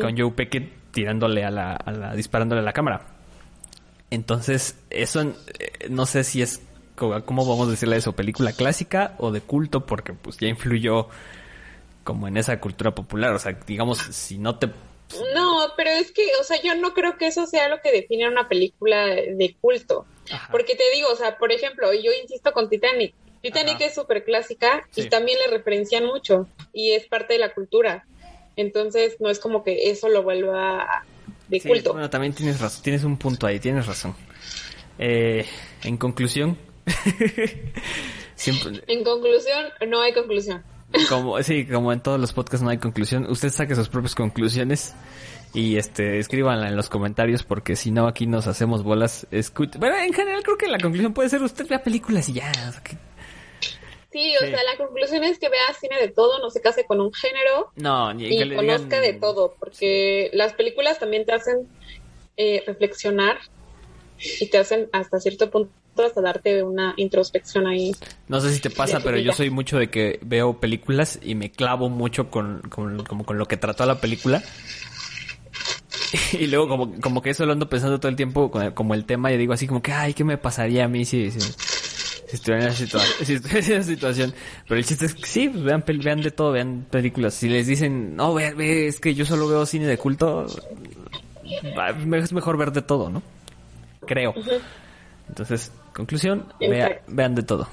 Con 0.00 0.16
Joe 0.16 0.30
Peckett 0.30 0.92
tirándole 0.92 1.44
a 1.44 1.50
la, 1.50 1.72
a 1.72 1.92
la, 1.92 2.14
disparándole 2.14 2.62
a 2.62 2.64
la 2.64 2.72
cámara. 2.72 3.06
Entonces, 4.10 4.78
eso 4.88 5.20
eh, 5.20 5.34
no 5.90 6.06
sé 6.06 6.24
si 6.24 6.40
es, 6.40 6.62
¿cómo 6.94 7.44
vamos 7.44 7.68
a 7.68 7.72
decirle 7.72 7.96
eso? 7.96 8.12
¿Película 8.12 8.52
clásica 8.52 9.14
o 9.18 9.32
de 9.32 9.40
culto? 9.40 9.84
Porque 9.84 10.14
pues 10.14 10.38
ya 10.38 10.48
influyó 10.48 11.08
como 12.06 12.26
en 12.28 12.38
esa 12.38 12.58
cultura 12.58 12.94
popular. 12.94 13.34
O 13.34 13.38
sea, 13.38 13.52
digamos, 13.66 13.98
si 13.98 14.38
no 14.38 14.58
te... 14.58 14.68
No, 15.34 15.72
pero 15.76 15.90
es 15.90 16.10
que, 16.12 16.26
o 16.40 16.44
sea, 16.44 16.60
yo 16.62 16.74
no 16.74 16.94
creo 16.94 17.18
que 17.18 17.26
eso 17.26 17.46
sea 17.46 17.68
lo 17.68 17.80
que 17.82 17.92
define 17.92 18.26
una 18.28 18.48
película 18.48 19.04
de 19.06 19.54
culto. 19.60 20.06
Ajá. 20.30 20.48
Porque 20.50 20.74
te 20.74 20.90
digo, 20.94 21.08
o 21.12 21.16
sea, 21.16 21.36
por 21.36 21.52
ejemplo, 21.52 21.92
yo 21.92 22.10
insisto 22.22 22.52
con 22.52 22.68
Titanic. 22.70 23.14
Titanic 23.42 23.74
Ajá. 23.76 23.84
es 23.84 23.94
súper 23.94 24.24
clásica 24.24 24.86
Sí. 24.90 25.02
y 25.02 25.08
también 25.08 25.38
le 25.44 25.56
referencian 25.56 26.04
mucho 26.06 26.48
y 26.72 26.92
es 26.92 27.06
parte 27.06 27.34
de 27.34 27.38
la 27.40 27.52
cultura. 27.54 28.06
Entonces, 28.56 29.16
no 29.20 29.28
es 29.28 29.38
como 29.38 29.62
que 29.62 29.90
eso 29.90 30.08
lo 30.08 30.22
vuelva 30.22 31.04
de 31.48 31.60
Sí, 31.60 31.68
culto. 31.68 31.92
bueno, 31.92 32.08
también 32.10 32.32
tienes 32.34 32.60
razón, 32.60 32.82
tienes 32.82 33.04
un 33.04 33.16
punto 33.18 33.46
ahí, 33.46 33.60
tienes 33.60 33.86
razón. 33.86 34.16
Eh, 34.98 35.46
en 35.84 35.96
conclusión, 35.98 36.56
siempre... 38.34 38.82
En 38.86 39.04
conclusión, 39.04 39.66
no 39.88 40.00
hay 40.00 40.12
conclusión. 40.12 40.64
Como, 41.08 41.42
sí, 41.42 41.66
como 41.66 41.92
en 41.92 42.00
todos 42.00 42.20
los 42.20 42.32
podcasts 42.32 42.62
no 42.62 42.70
hay 42.70 42.78
conclusión, 42.78 43.26
usted 43.28 43.50
saque 43.50 43.74
sus 43.74 43.88
propias 43.88 44.14
conclusiones 44.14 44.94
y 45.52 45.76
este 45.76 46.18
escríbanla 46.18 46.68
en 46.68 46.76
los 46.76 46.88
comentarios 46.88 47.42
porque 47.42 47.76
si 47.76 47.90
no 47.90 48.06
aquí 48.06 48.26
nos 48.26 48.46
hacemos 48.46 48.82
bolas. 48.82 49.26
Escucha. 49.30 49.78
Bueno, 49.78 49.96
en 49.96 50.12
general 50.12 50.42
creo 50.42 50.56
que 50.56 50.68
la 50.68 50.78
conclusión 50.78 51.14
puede 51.14 51.28
ser 51.28 51.42
usted 51.42 51.66
vea 51.68 51.82
películas 51.82 52.28
y 52.28 52.34
ya. 52.34 52.52
Sí, 54.12 54.34
o 54.36 54.46
sea, 54.46 54.62
la 54.62 54.76
conclusión 54.76 55.24
es 55.24 55.38
que 55.38 55.48
vea 55.48 55.60
cine 55.78 55.98
de 56.00 56.08
todo, 56.08 56.38
no 56.40 56.50
se 56.50 56.60
case 56.60 56.86
con 56.86 57.00
un 57.00 57.12
género. 57.12 57.72
No, 57.76 58.14
ni 58.14 58.26
y 58.26 58.54
conozca 58.54 59.00
de 59.00 59.12
todo, 59.12 59.54
porque 59.58 60.30
las 60.32 60.54
películas 60.54 60.98
también 60.98 61.26
te 61.26 61.32
hacen 61.32 61.68
eh, 62.36 62.62
reflexionar 62.66 63.38
y 64.18 64.46
te 64.48 64.58
hacen 64.58 64.88
hasta 64.92 65.20
cierto 65.20 65.50
punto 65.50 65.70
hasta 66.04 66.20
darte 66.20 66.62
una 66.62 66.94
introspección 66.96 67.66
ahí. 67.66 67.94
No 68.28 68.40
sé 68.40 68.52
si 68.52 68.60
te 68.60 68.70
pasa, 68.70 69.00
pero 69.00 69.18
yo 69.18 69.32
soy 69.32 69.50
mucho 69.50 69.78
de 69.78 69.88
que 69.88 70.18
veo 70.22 70.60
películas 70.60 71.18
y 71.22 71.34
me 71.34 71.50
clavo 71.50 71.88
mucho 71.88 72.30
con, 72.30 72.60
con, 72.68 73.04
como 73.04 73.24
con 73.24 73.38
lo 73.38 73.46
que 73.46 73.56
trató 73.56 73.86
la 73.86 74.00
película. 74.00 74.42
y 76.32 76.46
luego 76.46 76.68
como, 76.68 77.00
como 77.00 77.22
que 77.22 77.30
eso 77.30 77.46
lo 77.46 77.52
ando 77.52 77.68
pensando 77.68 77.98
todo 77.98 78.08
el 78.08 78.16
tiempo 78.16 78.50
como 78.74 78.94
el 78.94 79.04
tema 79.04 79.32
y 79.32 79.36
digo 79.36 79.52
así 79.52 79.66
como 79.66 79.82
que, 79.82 79.92
ay, 79.92 80.14
¿qué 80.14 80.24
me 80.24 80.38
pasaría 80.38 80.84
a 80.84 80.88
mí 80.88 81.04
si, 81.04 81.30
si, 81.30 81.38
estuviera 82.32 82.64
en 82.64 82.70
esa, 82.70 82.84
esa 83.58 83.82
situación? 83.82 84.34
Pero 84.68 84.78
el 84.78 84.84
chiste 84.84 85.06
es 85.06 85.14
que 85.14 85.26
sí, 85.26 85.48
pues, 85.48 85.64
vean, 85.64 85.84
vean 85.86 86.20
de 86.20 86.30
todo, 86.30 86.52
vean 86.52 86.86
películas. 86.90 87.34
Si 87.34 87.48
les 87.48 87.66
dicen, 87.66 88.16
no, 88.16 88.34
ve, 88.34 88.52
ve, 88.54 88.88
es 88.88 89.00
que 89.00 89.14
yo 89.14 89.24
solo 89.24 89.48
veo 89.48 89.66
cine 89.66 89.86
de 89.86 89.98
culto, 89.98 90.46
es 91.44 92.32
mejor 92.32 92.56
ver 92.56 92.72
de 92.72 92.82
todo, 92.82 93.10
¿no? 93.10 93.22
Creo. 94.06 94.34
Entonces, 95.28 95.72
conclusión, 95.96 96.52
vean 97.06 97.34
de 97.34 97.42
todo. 97.42 97.68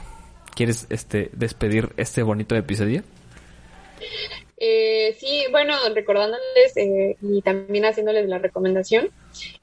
¿Quieres 0.55 0.87
este 0.89 1.29
despedir 1.33 1.89
este 1.97 2.23
bonito 2.23 2.55
episodio? 2.55 3.03
Eh, 4.57 5.17
sí, 5.19 5.43
bueno, 5.51 5.75
recordándoles 5.93 6.77
eh, 6.77 7.17
y 7.21 7.41
también 7.41 7.83
haciéndoles 7.83 8.29
la 8.29 8.37
recomendación 8.37 9.09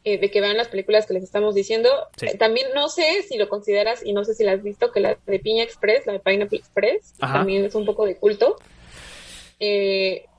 eh, 0.04 0.18
de 0.18 0.30
que 0.30 0.42
vean 0.42 0.58
las 0.58 0.68
películas 0.68 1.06
que 1.06 1.14
les 1.14 1.22
estamos 1.22 1.54
diciendo. 1.54 1.88
Eh, 2.20 2.36
también 2.36 2.66
no 2.74 2.90
sé 2.90 3.22
si 3.26 3.38
lo 3.38 3.48
consideras 3.48 4.04
y 4.04 4.12
no 4.12 4.24
sé 4.24 4.34
si 4.34 4.44
la 4.44 4.52
has 4.52 4.62
visto, 4.62 4.92
que 4.92 5.00
la 5.00 5.16
de 5.26 5.38
Piña 5.38 5.62
Express, 5.62 6.04
la 6.04 6.12
de 6.12 6.20
Pineapple 6.20 6.58
Express, 6.58 7.14
también 7.18 7.64
es 7.64 7.74
un 7.74 7.86
poco 7.86 8.04
de 8.04 8.16
culto. 8.16 8.56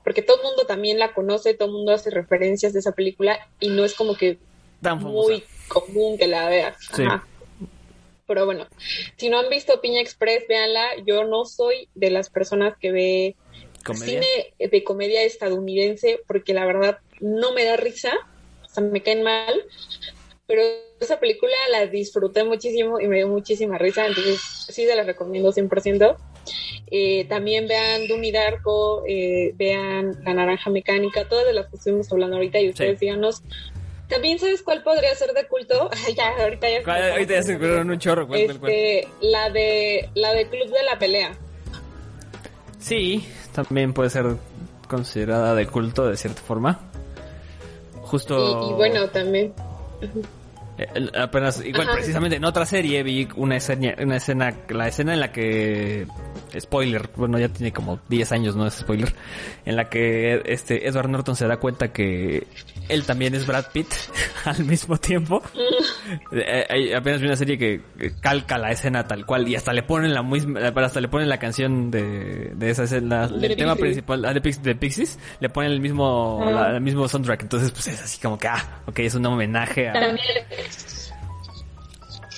porque 0.04 0.22
todo 0.22 0.36
el 0.36 0.44
mundo 0.44 0.64
también 0.64 1.00
la 1.00 1.12
conoce, 1.12 1.54
todo 1.54 1.66
el 1.66 1.74
mundo 1.74 1.92
hace 1.92 2.10
referencias 2.10 2.72
de 2.72 2.78
esa 2.78 2.92
película 2.92 3.40
y 3.58 3.70
no 3.70 3.84
es 3.84 3.94
como 3.94 4.14
que 4.14 4.38
muy 5.00 5.42
común 5.66 6.18
que 6.18 6.28
la 6.28 6.48
veas. 6.48 6.76
Pero 8.32 8.46
bueno, 8.46 8.66
si 9.16 9.28
no 9.28 9.38
han 9.38 9.50
visto 9.50 9.82
Piña 9.82 10.00
Express, 10.00 10.48
véanla. 10.48 10.86
Yo 11.04 11.24
no 11.24 11.44
soy 11.44 11.90
de 11.94 12.08
las 12.10 12.30
personas 12.30 12.74
que 12.78 12.90
ve 12.90 13.36
cine 13.94 14.54
de 14.58 14.84
comedia 14.84 15.22
estadounidense 15.22 16.18
porque 16.26 16.54
la 16.54 16.64
verdad 16.64 16.98
no 17.20 17.52
me 17.52 17.66
da 17.66 17.76
risa, 17.76 18.14
o 18.64 18.68
sea, 18.70 18.82
me 18.82 19.02
caen 19.02 19.22
mal. 19.22 19.54
Pero 20.46 20.62
esa 20.98 21.20
película 21.20 21.52
la 21.70 21.86
disfruté 21.88 22.42
muchísimo 22.42 23.00
y 23.00 23.06
me 23.06 23.16
dio 23.16 23.28
muchísima 23.28 23.76
risa, 23.76 24.06
entonces 24.06 24.40
sí 24.40 24.86
se 24.86 24.96
la 24.96 25.02
recomiendo 25.02 25.52
100%. 25.52 26.16
Eh, 26.90 27.26
también 27.26 27.68
vean 27.68 28.08
Doom 28.08 28.22
Darko, 28.32 29.04
eh, 29.06 29.52
vean 29.56 30.24
La 30.24 30.32
Naranja 30.32 30.70
Mecánica, 30.70 31.28
todas 31.28 31.46
de 31.46 31.52
las 31.52 31.68
que 31.68 31.76
estuvimos 31.76 32.10
hablando 32.10 32.36
ahorita 32.36 32.60
y 32.60 32.70
ustedes 32.70 32.98
díganos 32.98 33.42
también 34.08 34.38
sabes 34.38 34.62
cuál 34.62 34.82
podría 34.82 35.14
ser 35.14 35.32
de 35.32 35.46
culto. 35.46 35.90
ya, 36.16 36.30
ahorita 36.42 36.68
ya. 36.68 36.84
Se 36.84 36.90
ahorita 37.12 37.34
ya 37.34 37.42
se 37.42 37.56
ocurrieron 37.56 37.90
un 37.90 37.98
chorro. 37.98 38.28
este, 38.34 39.08
la 39.20 39.50
de 39.50 40.08
la 40.14 40.32
de 40.32 40.48
Club 40.48 40.70
de 40.70 40.82
la 40.84 40.98
Pelea. 40.98 41.32
Sí, 42.78 43.26
también 43.52 43.92
puede 43.92 44.10
ser 44.10 44.26
considerada 44.88 45.54
de 45.54 45.66
culto 45.66 46.06
de 46.06 46.16
cierta 46.16 46.42
forma. 46.42 46.80
Justo. 48.02 48.70
Y, 48.70 48.74
bueno, 48.74 49.08
también. 49.08 49.54
Apenas, 51.18 51.64
igual 51.64 51.88
precisamente 51.92 52.36
en 52.36 52.44
otra 52.44 52.66
serie 52.66 53.02
vi 53.02 53.28
una 53.36 53.56
escena, 53.56 53.94
una 54.00 54.16
escena, 54.16 54.54
la 54.68 54.88
escena 54.88 55.14
en 55.14 55.20
la 55.20 55.32
que 55.32 56.06
spoiler, 56.58 57.10
bueno, 57.16 57.38
ya 57.38 57.48
tiene 57.48 57.72
como 57.72 58.00
10 58.08 58.32
años, 58.32 58.56
no 58.56 58.66
es 58.66 58.74
spoiler, 58.74 59.14
en 59.64 59.76
la 59.76 59.88
que 59.88 60.42
este 60.46 60.86
Edward 60.86 61.08
Norton 61.08 61.36
se 61.36 61.46
da 61.46 61.58
cuenta 61.58 61.92
que 61.92 62.46
él 62.88 63.04
también 63.04 63.34
es 63.34 63.46
Brad 63.46 63.66
Pitt 63.72 63.88
al 64.44 64.64
mismo 64.64 64.96
tiempo. 64.96 65.42
Eh, 66.30 66.94
apenas 66.94 67.20
vi 67.20 67.26
una 67.26 67.36
serie 67.36 67.56
que 67.56 67.80
calca 68.20 68.58
la 68.58 68.70
escena 68.70 69.06
tal 69.06 69.24
cual 69.24 69.48
y 69.48 69.54
hasta 69.54 69.72
le 69.72 69.82
ponen 69.82 70.12
la 70.12 70.22
misma, 70.22 70.60
hasta 70.60 71.00
le 71.00 71.08
ponen 71.08 71.28
la 71.28 71.38
canción 71.38 71.90
de, 71.90 72.52
de 72.54 72.70
esa 72.70 72.84
escena, 72.84 73.24
el 73.24 73.56
tema 73.56 73.76
principal 73.76 74.24
ah, 74.24 74.34
de, 74.34 74.40
de, 74.40 74.74
Pixies, 74.74 75.18
le 75.40 75.48
ponen 75.48 75.72
el 75.72 75.80
mismo, 75.80 76.44
el 76.66 76.80
mismo 76.80 77.08
soundtrack, 77.08 77.42
entonces 77.42 77.70
pues 77.70 77.88
es 77.88 78.02
así 78.02 78.20
como 78.20 78.38
que, 78.38 78.48
ah, 78.48 78.82
ok, 78.86 78.98
es 78.98 79.14
un 79.14 79.24
homenaje 79.26 79.88
a... 79.88 79.92
También, 79.92 80.18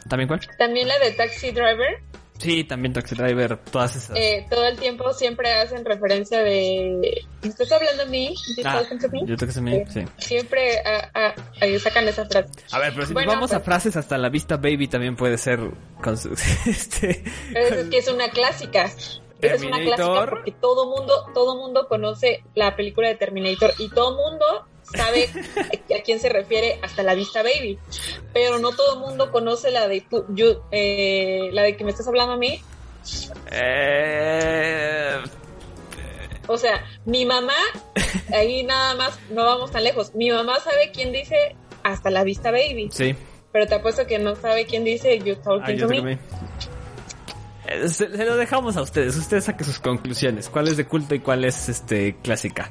¿También 0.08 0.28
cuál? 0.28 0.40
También 0.58 0.88
la 0.88 0.98
de 0.98 1.12
Taxi 1.12 1.50
Driver 1.50 2.02
Sí, 2.38 2.64
también 2.64 2.92
Taxi 2.92 3.14
Driver, 3.14 3.56
todas 3.56 3.94
esas. 3.94 4.16
Eh, 4.16 4.46
todo 4.50 4.66
el 4.66 4.76
tiempo 4.76 5.12
siempre 5.12 5.52
hacen 5.52 5.84
referencia 5.84 6.42
de. 6.42 7.24
¿Estás 7.42 7.70
hablando 7.70 8.02
a 8.02 8.06
mí? 8.06 8.34
Ah, 8.64 8.82
yo 9.24 9.36
a 9.36 9.60
mí, 9.60 9.84
sí. 9.88 10.04
Siempre 10.18 10.82
sacan 11.78 12.08
esa 12.08 12.26
frase. 12.26 12.50
A 12.72 12.80
ver, 12.80 12.92
pero 12.92 13.06
si 13.06 13.14
vamos 13.14 13.52
a 13.52 13.58
pues- 13.58 13.64
frases 13.64 13.96
hasta 13.96 14.18
la 14.18 14.28
vista 14.30 14.56
baby 14.56 14.88
también 14.88 15.16
puede 15.16 15.38
ser. 15.38 15.60
Con 16.02 16.14
este, 16.66 17.24
es 17.54 17.88
que 17.88 17.98
es 17.98 18.08
una 18.08 18.28
clásica. 18.30 18.90
Es 19.40 19.62
una 19.62 19.80
clásica 19.80 20.26
porque 20.28 20.52
todo 20.52 20.90
mundo, 20.90 21.30
todo 21.34 21.56
mundo 21.56 21.86
conoce 21.88 22.42
la 22.54 22.74
película 22.74 23.08
de 23.08 23.14
Terminator 23.14 23.72
y 23.78 23.90
todo 23.90 24.16
mundo 24.16 24.66
sabe 24.84 25.28
a 25.98 26.02
quién 26.02 26.20
se 26.20 26.28
refiere 26.28 26.78
hasta 26.82 27.02
la 27.02 27.14
vista 27.14 27.42
baby. 27.42 27.78
Pero 28.32 28.58
no 28.58 28.72
todo 28.72 28.94
el 28.94 29.00
mundo 29.00 29.30
conoce 29.30 29.70
la 29.70 29.88
de 29.88 30.00
tú, 30.02 30.24
yo, 30.30 30.66
eh, 30.70 31.50
la 31.52 31.62
de 31.62 31.76
que 31.76 31.84
me 31.84 31.90
estás 31.90 32.08
hablando 32.08 32.34
a 32.34 32.36
mí. 32.36 32.60
Eh... 33.50 35.22
O 36.46 36.58
sea, 36.58 36.84
mi 37.06 37.24
mamá, 37.24 37.56
ahí 38.32 38.64
nada 38.64 38.94
más, 38.94 39.18
no 39.30 39.44
vamos 39.44 39.70
tan 39.70 39.84
lejos. 39.84 40.14
Mi 40.14 40.30
mamá 40.30 40.60
sabe 40.60 40.90
quién 40.92 41.12
dice 41.12 41.56
hasta 41.82 42.10
la 42.10 42.22
vista 42.22 42.50
baby. 42.50 42.88
Sí. 42.92 43.14
Pero 43.52 43.66
te 43.66 43.76
apuesto 43.76 44.06
que 44.06 44.18
no 44.18 44.34
sabe 44.36 44.66
quién 44.66 44.84
dice 44.84 45.18
you 45.20 45.36
talking 45.36 45.76
ah, 45.82 45.86
to 45.86 45.88
me. 45.88 46.18
Se, 47.88 48.08
lo 48.08 48.36
dejamos 48.36 48.76
a 48.76 48.82
ustedes. 48.82 49.16
Ustedes 49.16 49.44
saquen 49.44 49.66
sus 49.66 49.78
conclusiones. 49.78 50.48
¿Cuál 50.48 50.68
es 50.68 50.76
de 50.76 50.86
culto 50.86 51.14
y 51.14 51.20
cuál 51.20 51.44
es 51.44 51.68
este 51.68 52.16
clásica? 52.22 52.70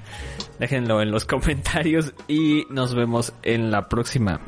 Déjenlo 0.59 1.01
en 1.01 1.11
los 1.11 1.25
comentarios 1.33 2.13
y 2.27 2.65
nos 2.69 2.93
vemos 2.93 3.33
en 3.43 3.71
la 3.71 3.89
próxima. 3.89 4.39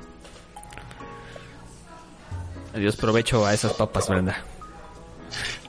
Adiós, 2.74 2.96
provecho 2.96 3.46
a 3.46 3.54
esas 3.54 3.74
papas, 3.74 4.10
Brenda. 4.10 4.44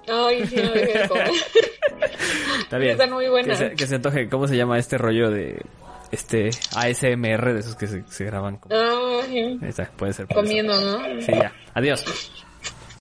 Ay, 0.08 0.46
sí, 0.46 0.56
no 0.56 0.72
Está 2.60 2.78
bien. 2.78 2.92
Están 2.92 3.12
muy 3.12 3.28
buenas. 3.28 3.58
Que 3.58 3.68
se, 3.68 3.74
que 3.74 3.86
se 3.86 3.94
antoje. 3.96 4.28
¿Cómo 4.28 4.46
se 4.46 4.56
llama 4.56 4.78
este 4.78 4.98
rollo 4.98 5.30
de 5.30 5.64
este 6.12 6.50
ASMR 6.74 7.54
de 7.54 7.60
esos 7.60 7.76
que 7.76 7.86
se, 7.86 8.24
graban? 8.24 8.60
Ay, 8.70 9.58
está, 9.62 9.90
puede 9.96 10.12
ser. 10.12 10.26
Comiendo, 10.26 10.80
¿no? 10.80 10.98
Sí, 11.22 11.32
ya. 11.32 11.52
Adiós. 11.74 12.04